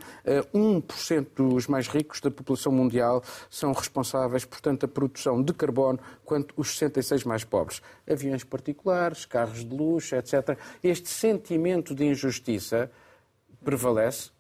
[0.54, 5.54] 1% eh, dos mais ricos da população mundial são responsáveis por tanto a produção de
[5.54, 7.82] carbono quanto os 66 mais pobres.
[8.10, 10.58] Aviões particulares, carros de luxo, etc.
[10.84, 12.92] Este sentimento de injustiça
[13.64, 14.32] prevalece.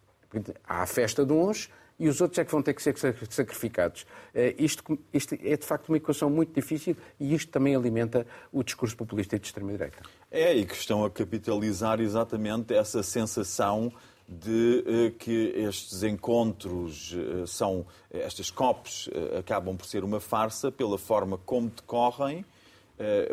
[0.63, 1.69] Há a festa de uns
[1.99, 2.95] e os outros é que vão ter que ser
[3.29, 4.05] sacrificados.
[4.33, 8.63] Eh, isto, isto, é de facto uma equação muito difícil e isto também alimenta o
[8.63, 10.01] discurso populista e de extrema-direita.
[10.31, 13.91] É, e que estão a capitalizar exatamente essa sensação
[14.29, 20.97] de eh, que estes encontros eh, são, estas COPs acabam por ser uma farsa pela
[20.97, 22.45] forma como decorrem,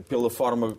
[0.09, 0.79] pela forma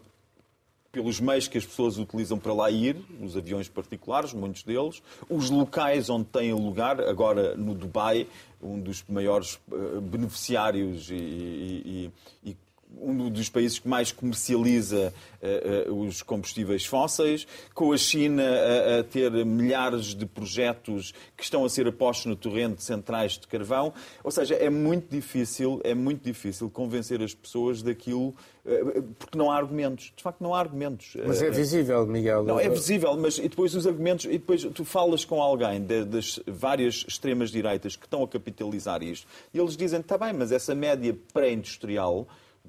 [0.97, 5.49] pelos meios que as pessoas utilizam para lá ir, os aviões particulares, muitos deles, os
[5.49, 8.28] locais onde têm lugar, agora no Dubai,
[8.59, 12.11] um dos maiores eh, beneficiários e, e,
[12.43, 12.57] e
[13.00, 19.00] um dos países que mais comercializa uh, uh, os combustíveis fósseis, com a China a,
[19.00, 23.48] a, ter milhares de projetos que estão a ser apostos no torrente de centrais de
[23.48, 23.94] carvão.
[24.24, 28.34] Ou seja, é muito difícil, é muito difícil convencer as pessoas daquilo,
[28.66, 30.14] uh, porque não há argumentos.
[30.16, 31.16] De facto, não há argumentos.
[31.26, 32.44] Mas é visível, Miguel.
[32.44, 36.06] Não, é visível, mas e depois os argumentos, e depois tu falas com alguém de,
[36.06, 40.52] das várias extremas direitas que estão a capitalizar isto, e eles dizem, está bem, mas
[40.52, 42.28] essa média pré-industrial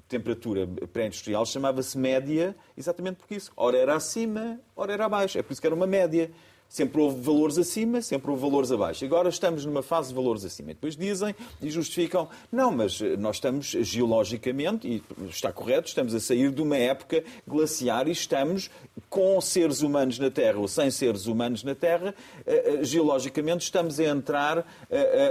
[0.09, 3.51] temperatura pré-industrial chamava-se média exatamente porque isso.
[3.55, 5.37] Ora era acima, ora era abaixo.
[5.37, 6.31] É por isso que era uma média.
[6.69, 9.03] Sempre houve valores acima, sempre houve valores abaixo.
[9.03, 10.69] Agora estamos numa fase de valores acima.
[10.69, 16.13] E depois dizem e justificam, não, mas eh, nós estamos geologicamente, e está correto, estamos
[16.13, 18.69] a sair de uma época glaciar e estamos
[19.09, 22.13] com seres humanos na Terra ou sem seres humanos na Terra,
[22.45, 24.65] eh, eh, geologicamente estamos a entrar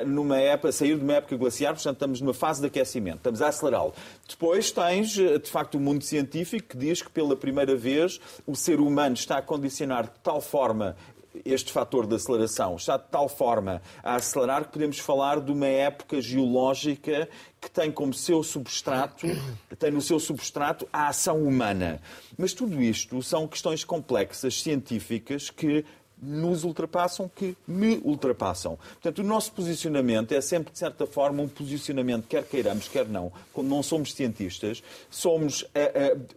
[0.07, 3.41] numa época, a sair de uma época glaciar, portanto estamos numa fase de aquecimento, estamos
[3.43, 3.95] a acelerá-lo.
[4.29, 8.81] Depois tens, de facto, o mundo científico que diz que pela primeira vez o ser
[8.81, 10.97] humano está a condicionar de tal forma
[11.45, 15.67] este fator de aceleração está de tal forma a acelerar que podemos falar de uma
[15.67, 17.29] época geológica
[17.61, 19.27] que tem como seu substrato,
[19.79, 22.01] tem no seu substrato a ação humana.
[22.37, 25.85] Mas tudo isto são questões complexas, científicas, que
[26.21, 28.79] nos ultrapassam, que me ultrapassam.
[28.95, 33.33] Portanto, o nosso posicionamento é sempre, de certa forma, um posicionamento, quer queiramos, quer não.
[33.53, 35.69] Quando não somos cientistas, somos, uh,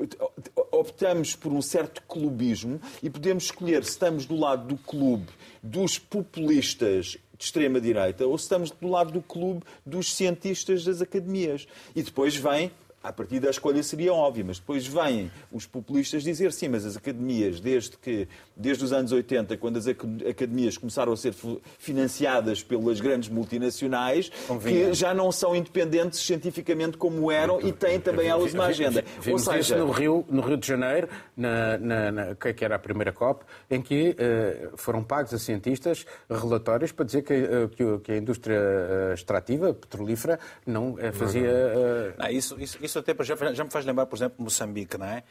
[0.03, 5.27] uh, optamos por um certo clubismo e podemos escolher se estamos do lado do clube
[5.61, 11.67] dos populistas de extrema-direita ou se estamos do lado do clube dos cientistas das academias.
[11.95, 12.71] E depois vem
[13.04, 16.95] a partir da escolha seria óbvia, mas depois vêm os populistas dizer sim, mas as
[16.95, 21.34] academias, desde que desde os anos 80, quando as academias começaram a ser
[21.80, 24.89] financiadas pelas grandes multinacionais, Convinha.
[24.89, 29.04] que já não são independentes cientificamente como eram e têm também elas uma agenda.
[29.30, 33.12] Ou seja, no Rio, no Rio de Janeiro, na, na, na, que era a primeira
[33.12, 38.18] COP, em que uh, foram pagos a cientistas relatórios para dizer que, uh, que, a
[38.18, 42.14] indústria uh, extrativa, petrolífera, não fazia...
[42.18, 45.24] Não, isso, isso, isso até já, já me faz lembrar, por exemplo, Moçambique, não é?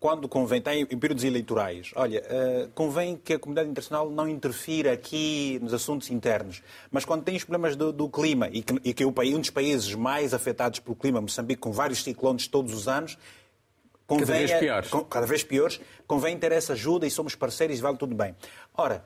[0.00, 4.92] quando convém, tem em períodos eleitorais, olha, uh, convém que a comunidade internacional não interfira
[4.92, 8.92] aqui nos assuntos internos, mas quando tem os problemas do, do clima e que, e
[8.94, 12.74] que o país, um dos países mais afetados pelo clima, Moçambique, com vários ciclones todos
[12.74, 13.16] os anos,
[14.06, 14.90] convém, cada vez piores.
[15.08, 18.34] cada vez piores, convém ter essa ajuda e somos parceiros e vale tudo bem.
[18.74, 19.04] Ora,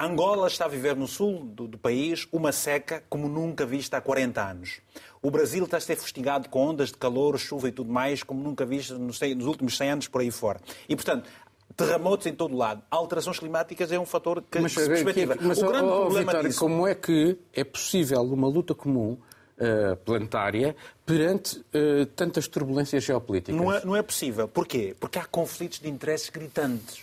[0.00, 4.00] Angola está a viver no sul do, do, país uma seca como nunca vista há
[4.00, 4.80] 40 anos.
[5.20, 8.40] O Brasil está a ser fustigado com ondas de calor, chuva e tudo mais, como
[8.40, 10.60] nunca visto nos, nos últimos 100 anos por aí fora.
[10.88, 11.28] E, portanto,
[11.76, 12.80] terremotos em todo lado.
[12.88, 15.36] Alterações climáticas é um fator que mas, se perspectiva.
[15.40, 16.60] Mas, o grande oh, problema Vitória, disso...
[16.60, 23.60] como é que é possível uma luta comum uh, planetária perante uh, tantas turbulências geopolíticas?
[23.60, 24.46] Não é, não é possível.
[24.46, 24.94] Porquê?
[25.00, 27.02] Porque há conflitos de interesses gritantes.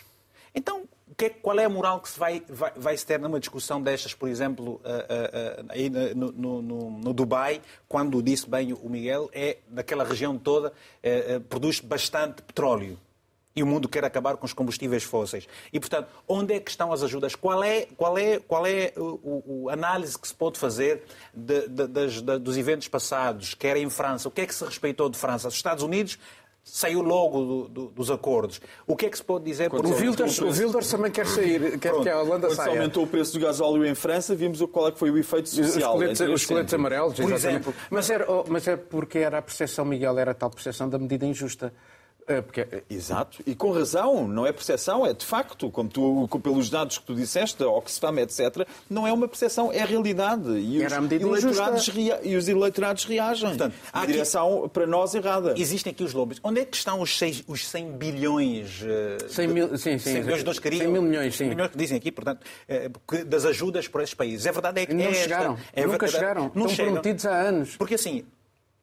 [0.54, 0.84] Então,
[1.18, 4.14] que, qual é a moral que se vai, vai, vai se ter numa discussão destas,
[4.14, 6.62] por exemplo, uh, uh, aí no, no,
[6.92, 13.00] no, Dubai, quando disse bem o Miguel, é naquela região toda, uh, produz bastante petróleo.
[13.56, 15.48] E o mundo quer acabar com os combustíveis fósseis.
[15.72, 17.36] E, portanto, onde é que estão as ajudas?
[17.36, 21.04] Qual é, qual é, qual é o, o análise que se pode fazer
[21.34, 24.28] de, de, de, dos eventos passados, quer em França?
[24.28, 25.48] O que é que se respeitou de França?
[25.48, 26.20] Os Estados Unidos
[26.66, 28.60] saiu logo do, do, dos acordos.
[28.88, 31.78] O que é que se pode dizer por o Wilders, o Wilders também quer sair,
[31.78, 32.04] quer Pronto.
[32.04, 32.70] que a Holanda Quando saia.
[32.70, 35.48] Quando aumentou o preço do gasóleo em França, vimos qual é que foi o efeito
[35.48, 35.94] social.
[35.94, 37.48] Os coletes, os coletes amarelos, por exatamente.
[37.48, 37.74] exemplo.
[37.92, 40.98] Mas, era, oh, mas é porque era a percepção, Miguel, era a tal percepção da
[40.98, 41.72] medida injusta.
[42.28, 42.62] É, porque...
[42.62, 46.98] É- Exato, e com razão, não é percepção, é de facto, como tu, pelos dados
[46.98, 50.50] que tu disseste, Oxfam, etc., não é uma percepção, é realidade.
[50.50, 50.92] E os,
[51.44, 52.20] eleitorados, rea...
[52.24, 53.50] e os eleitorados reagem.
[53.50, 54.70] Portanto, há a direção, aqui...
[54.70, 55.54] para nós, errada.
[55.58, 56.40] Existem aqui os lobbies.
[56.44, 58.84] Onde é que estão os, seis, os 100 bilhões...
[59.30, 60.14] 100 mil, sim, sim.
[60.14, 61.50] 100 bilhões de 100 mil milhões, sim.
[61.50, 62.90] Milhões que dizem aqui, portanto, eh,
[63.26, 64.46] das ajudas para esses países.
[64.46, 66.42] É verdade é que não é chegaram, esta, é nunca verdade, chegaram.
[66.54, 66.94] Não Estão chegam.
[66.94, 67.76] prometidos há anos.
[67.78, 68.26] Porque assim,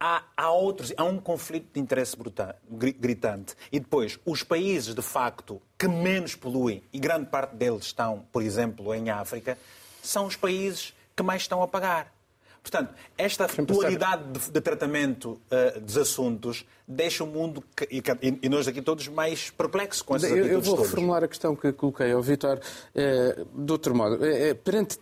[0.03, 3.55] há, há outros, há um conflito de interesse brutal, gritante.
[3.71, 8.43] E depois, os países, de facto, que menos poluem, e grande parte deles estão, por
[8.43, 9.57] exemplo, em África,
[10.03, 12.13] são os países que mais estão a pagar.
[12.61, 18.03] Portanto, esta dualidade de, de, tratamento uh, dos assuntos deixa o mundo, e,
[18.43, 20.91] e, nós aqui todos, mais perplexos com essas Eu, eu vou todas.
[20.91, 22.61] reformular a questão que coloquei ao Vitor
[22.95, 24.25] eh, de outro modo.
[24.25, 24.97] Eh, perante,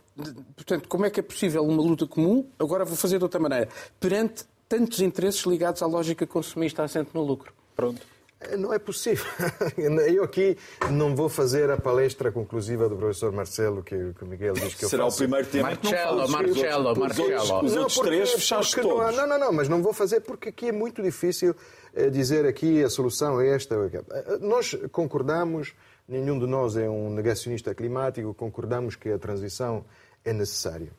[0.56, 2.48] portanto, como é que é possível uma luta comum?
[2.58, 3.68] Agora vou fazer de outra maneira.
[3.98, 7.52] Perante tantos interesses ligados à lógica consumista assente no lucro.
[7.74, 8.00] Pronto.
[8.40, 9.26] Eh, não é possível.
[9.76, 10.56] Eu aqui
[10.92, 15.02] não vou fazer a palestra conclusiva do professor Marcelo, que, o Miguel diz que Será
[15.02, 15.16] eu faço.
[15.16, 17.64] o primeiro tema Marcelo, Marcelo, Marcelo.
[17.64, 19.16] Os outros três fechaste todos.
[19.16, 21.52] Não, não, não, mas não vou fazer porque aqui é muito difícil
[21.92, 24.06] eh, dizer aqui a solução é esta ou aquela.
[24.08, 25.74] Eh, nós concordamos,
[26.08, 29.84] nenhum de nós é um negacionista climático, concordamos que a transição
[30.24, 30.92] é necessária.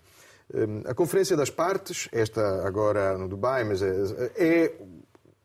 [0.54, 4.74] Hum, a Conferência das Partes, esta agora no Dubai, mas é, é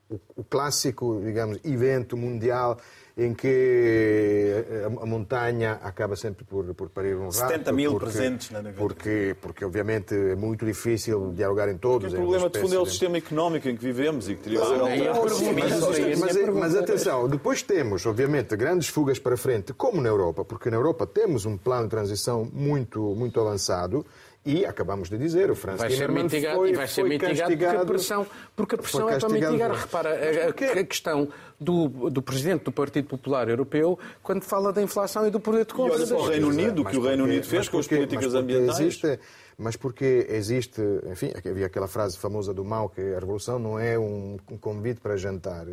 [0.08, 2.78] o, clássico, digamos, evento mundial
[3.16, 7.34] em que a, montanha acaba sempre por, por parir um rato.
[7.34, 8.76] 70 mil porque, presentes na evento.
[8.76, 12.12] Porque, porque, obviamente, é muito difícil dialogar em todos.
[12.12, 14.66] o problema, de fundo, é o sistema económico em que vivemos e que teria que
[14.66, 20.70] ser Mas, mas atenção, depois temos, obviamente, grandes fugas para frente, como na Europa, porque
[20.70, 24.04] na Europa temos um plano de transição muito, muito avançado
[24.46, 27.66] e acabamos de dizer, o Franz vai ser mitigado, foi, e vai ser mitigado porque
[27.66, 29.72] a pressão, porque a pressão é para mitigar.
[29.72, 31.28] Repara, a, a, questão
[31.58, 35.74] do, do Presidente do Partido Popular Europeu quando fala da inflação e do poder de
[35.74, 35.98] compra.
[35.98, 38.36] E olha para o Reino Unido, o que o Reino Unido fez com as políticas
[38.36, 38.78] ambientais.
[38.78, 39.18] Existe,
[39.58, 40.80] mas porque existe,
[41.10, 45.16] enfim, havia aquela frase famosa do Mao que a revolução não é um convite para
[45.16, 45.66] jantar.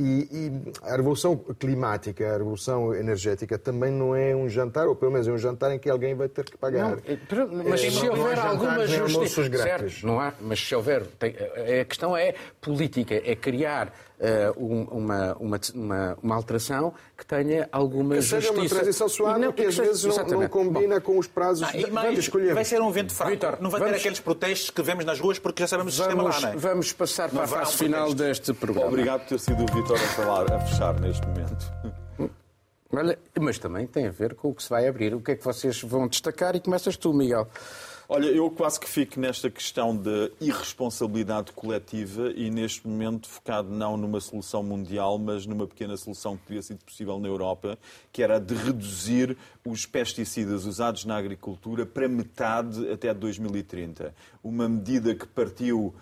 [0.00, 5.12] E, e, a revolução climática, a revolução energética também não é um jantar, ou pelo
[5.12, 6.96] menos é um jantar em que alguém vai ter que pagar.
[6.96, 9.42] Não, mas é, se não houver alguma justiça.
[10.02, 11.06] Não há, mas se houver.
[11.18, 11.36] Tem,
[11.80, 13.92] a questão é política, é criar
[14.56, 18.40] uma, uma, uma, uma, alteração que tenha alguma que justiça.
[18.40, 21.66] seja uma transição suave não, que, às vezes não, não, combina Bom, com os prazos.
[21.66, 22.54] Ah, vamos escolher.
[22.54, 23.30] Vai ser um vento fraco.
[23.30, 26.14] Victor, não vai vamos, ter aqueles protestos que vemos nas ruas porque já sabemos vamos,
[26.14, 26.60] o sistema lá, não é?
[26.60, 28.88] Vamos passar para a fase final deste programa.
[28.88, 31.72] Obrigado por ter sido o Vitor a falar, a fechar neste momento.
[32.92, 35.14] Olha, mas também tem a ver com o que se vai abrir.
[35.14, 36.56] O que é que vocês vão destacar?
[36.56, 37.48] E começas tu, Miguel.
[38.12, 43.96] Olha, eu quase que fico nesta questão de irresponsabilidade coletiva e neste momento focado não
[43.96, 47.78] numa solução mundial, mas numa pequena solução que teria sido possível na Europa,
[48.12, 54.12] que era a de reduzir os pesticidas usados na agricultura para metade até 2030.
[54.42, 55.94] Uma medida que partiu.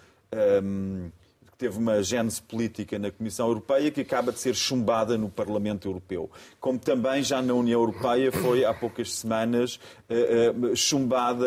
[0.65, 1.11] Hum,
[1.59, 6.31] teve uma gênese política na Comissão Europeia que acaba de ser chumbada no Parlamento Europeu.
[6.61, 11.45] Como também já na União Europeia foi há poucas semanas uh, uh, chumbada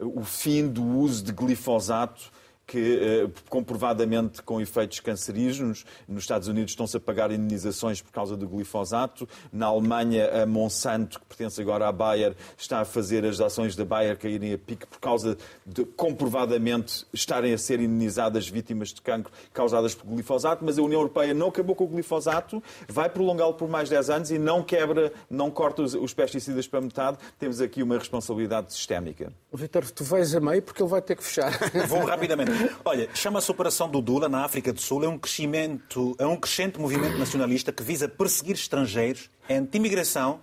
[0.00, 2.32] uh, o fim do uso de glifosato
[2.70, 5.84] que uh, comprovadamente com efeitos cancerígenos.
[6.06, 9.28] Nos Estados Unidos estão-se a pagar indenizações por causa do glifosato.
[9.52, 13.84] Na Alemanha, a Monsanto, que pertence agora à Bayer, está a fazer as ações da
[13.84, 19.32] Bayer caírem a pique por causa de comprovadamente estarem a ser indenizadas vítimas de cancro
[19.52, 20.64] causadas por glifosato.
[20.64, 24.30] Mas a União Europeia não acabou com o glifosato, vai prolongá-lo por mais 10 anos
[24.30, 27.18] e não quebra, não corta os, os pesticidas para metade.
[27.36, 29.32] Temos aqui uma responsabilidade sistémica.
[29.52, 31.50] Vitor, tu vais a meio porque ele vai ter que fechar.
[31.88, 32.59] Vou rapidamente.
[32.84, 35.04] Olha, chama-se Operação do Dula, na África do Sul.
[35.04, 40.40] É um, crescimento, é um crescente movimento nacionalista que visa perseguir estrangeiros, é anti-imigração,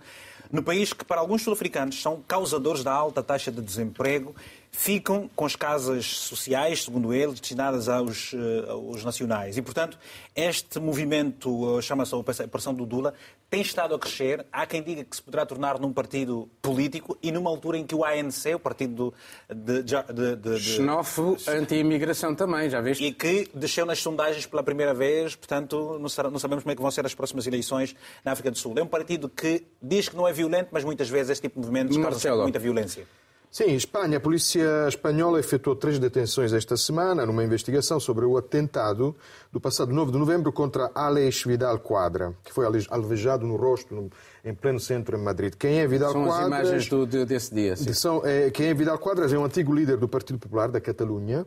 [0.50, 4.34] no país que, para alguns sul-africanos, são causadores da alta taxa de desemprego
[4.70, 9.56] ficam com as casas sociais, segundo eles, destinadas aos, eh, aos nacionais.
[9.56, 9.98] E, portanto,
[10.34, 13.12] este movimento, eh, chama-se Operação do Dula,
[13.50, 14.44] tem estado a crescer.
[14.52, 17.94] Há quem diga que se poderá tornar num partido político e numa altura em que
[17.94, 19.14] o ANC, o partido
[19.48, 19.82] de...
[19.82, 23.04] de, de, de Xenófobo, anti-imigração também, já viste?
[23.04, 26.90] E que desceu nas sondagens pela primeira vez, portanto, não sabemos como é que vão
[26.90, 27.94] ser as próximas eleições
[28.24, 28.74] na África do Sul.
[28.76, 31.66] É um partido que diz que não é violento, mas muitas vezes este tipo de
[31.66, 33.06] movimentos causa muita violência.
[33.50, 38.36] Sim, em Espanha, a polícia espanhola efetuou três detenções esta semana numa investigação sobre o
[38.36, 39.16] atentado
[39.50, 44.10] do passado 9 de novembro contra Alex Vidal Quadra, que foi alvejado no rosto
[44.44, 45.54] em pleno centro em Madrid.
[45.58, 46.46] Quem é Vidal São Quadras?
[46.46, 47.74] São as imagens do, desse dia.
[47.74, 47.92] Sim.
[47.94, 51.46] São, é, quem é Vidal Quadras é um antigo líder do Partido Popular da Catalunha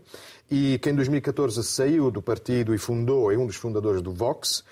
[0.50, 4.64] e que em 2014 saiu do partido e fundou, é um dos fundadores do Vox.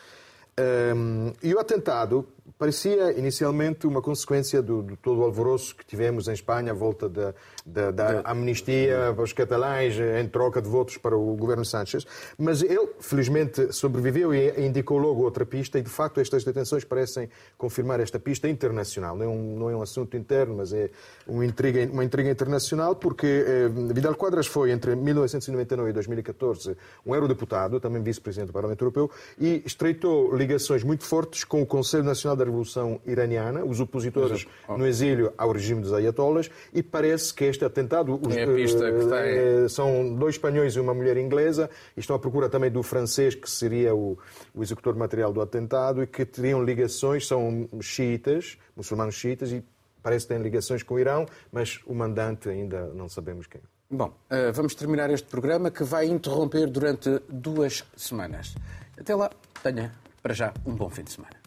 [0.60, 2.28] Um, e o atentado
[2.58, 7.08] parecia inicialmente uma consequência do, do, todo o alvoroço que tivemos em Espanha à volta
[7.08, 7.34] da,
[7.66, 12.06] da, da amnistia para os catalães em troca de votos para o governo Sánchez.
[12.38, 17.30] Mas ele, felizmente, sobreviveu e indicou logo outra pista e, de facto, estas detenções parecem
[17.58, 19.16] confirmar esta pista internacional.
[19.16, 20.90] Não é um, não é um assunto interno, mas é
[21.28, 27.14] uma intriga, uma intriga internacional, porque eh, Vidal Quadras foi, entre 1999 e 2014, um
[27.14, 32.36] eurodeputado, também vice-presidente do Parlamento Europeu, e estreitou ligações muito fortes com o Conselho Nacional
[32.40, 37.64] da Revolução Iraniana, os opositores no exílio ao regime dos ayatollahs, e parece que este
[37.64, 39.66] atentado os, é tem...
[39.66, 43.36] Eh, são dois espanhóis e uma mulher inglesa, e estão à procura também do francês,
[43.36, 44.18] que seria o,
[44.54, 49.64] o executor material do atentado, e que teriam ligações, são xiitas, muçulmanos xiitas, e
[50.02, 53.62] parece que têm ligações com o Irão, mas o mandante ainda não sabemos quem.
[53.92, 58.54] Bom, eh, vamos terminar este programa que vai interromper durante duas semanas.
[58.98, 59.32] Até lá,
[59.64, 61.39] tenha para já um bom fim de semana.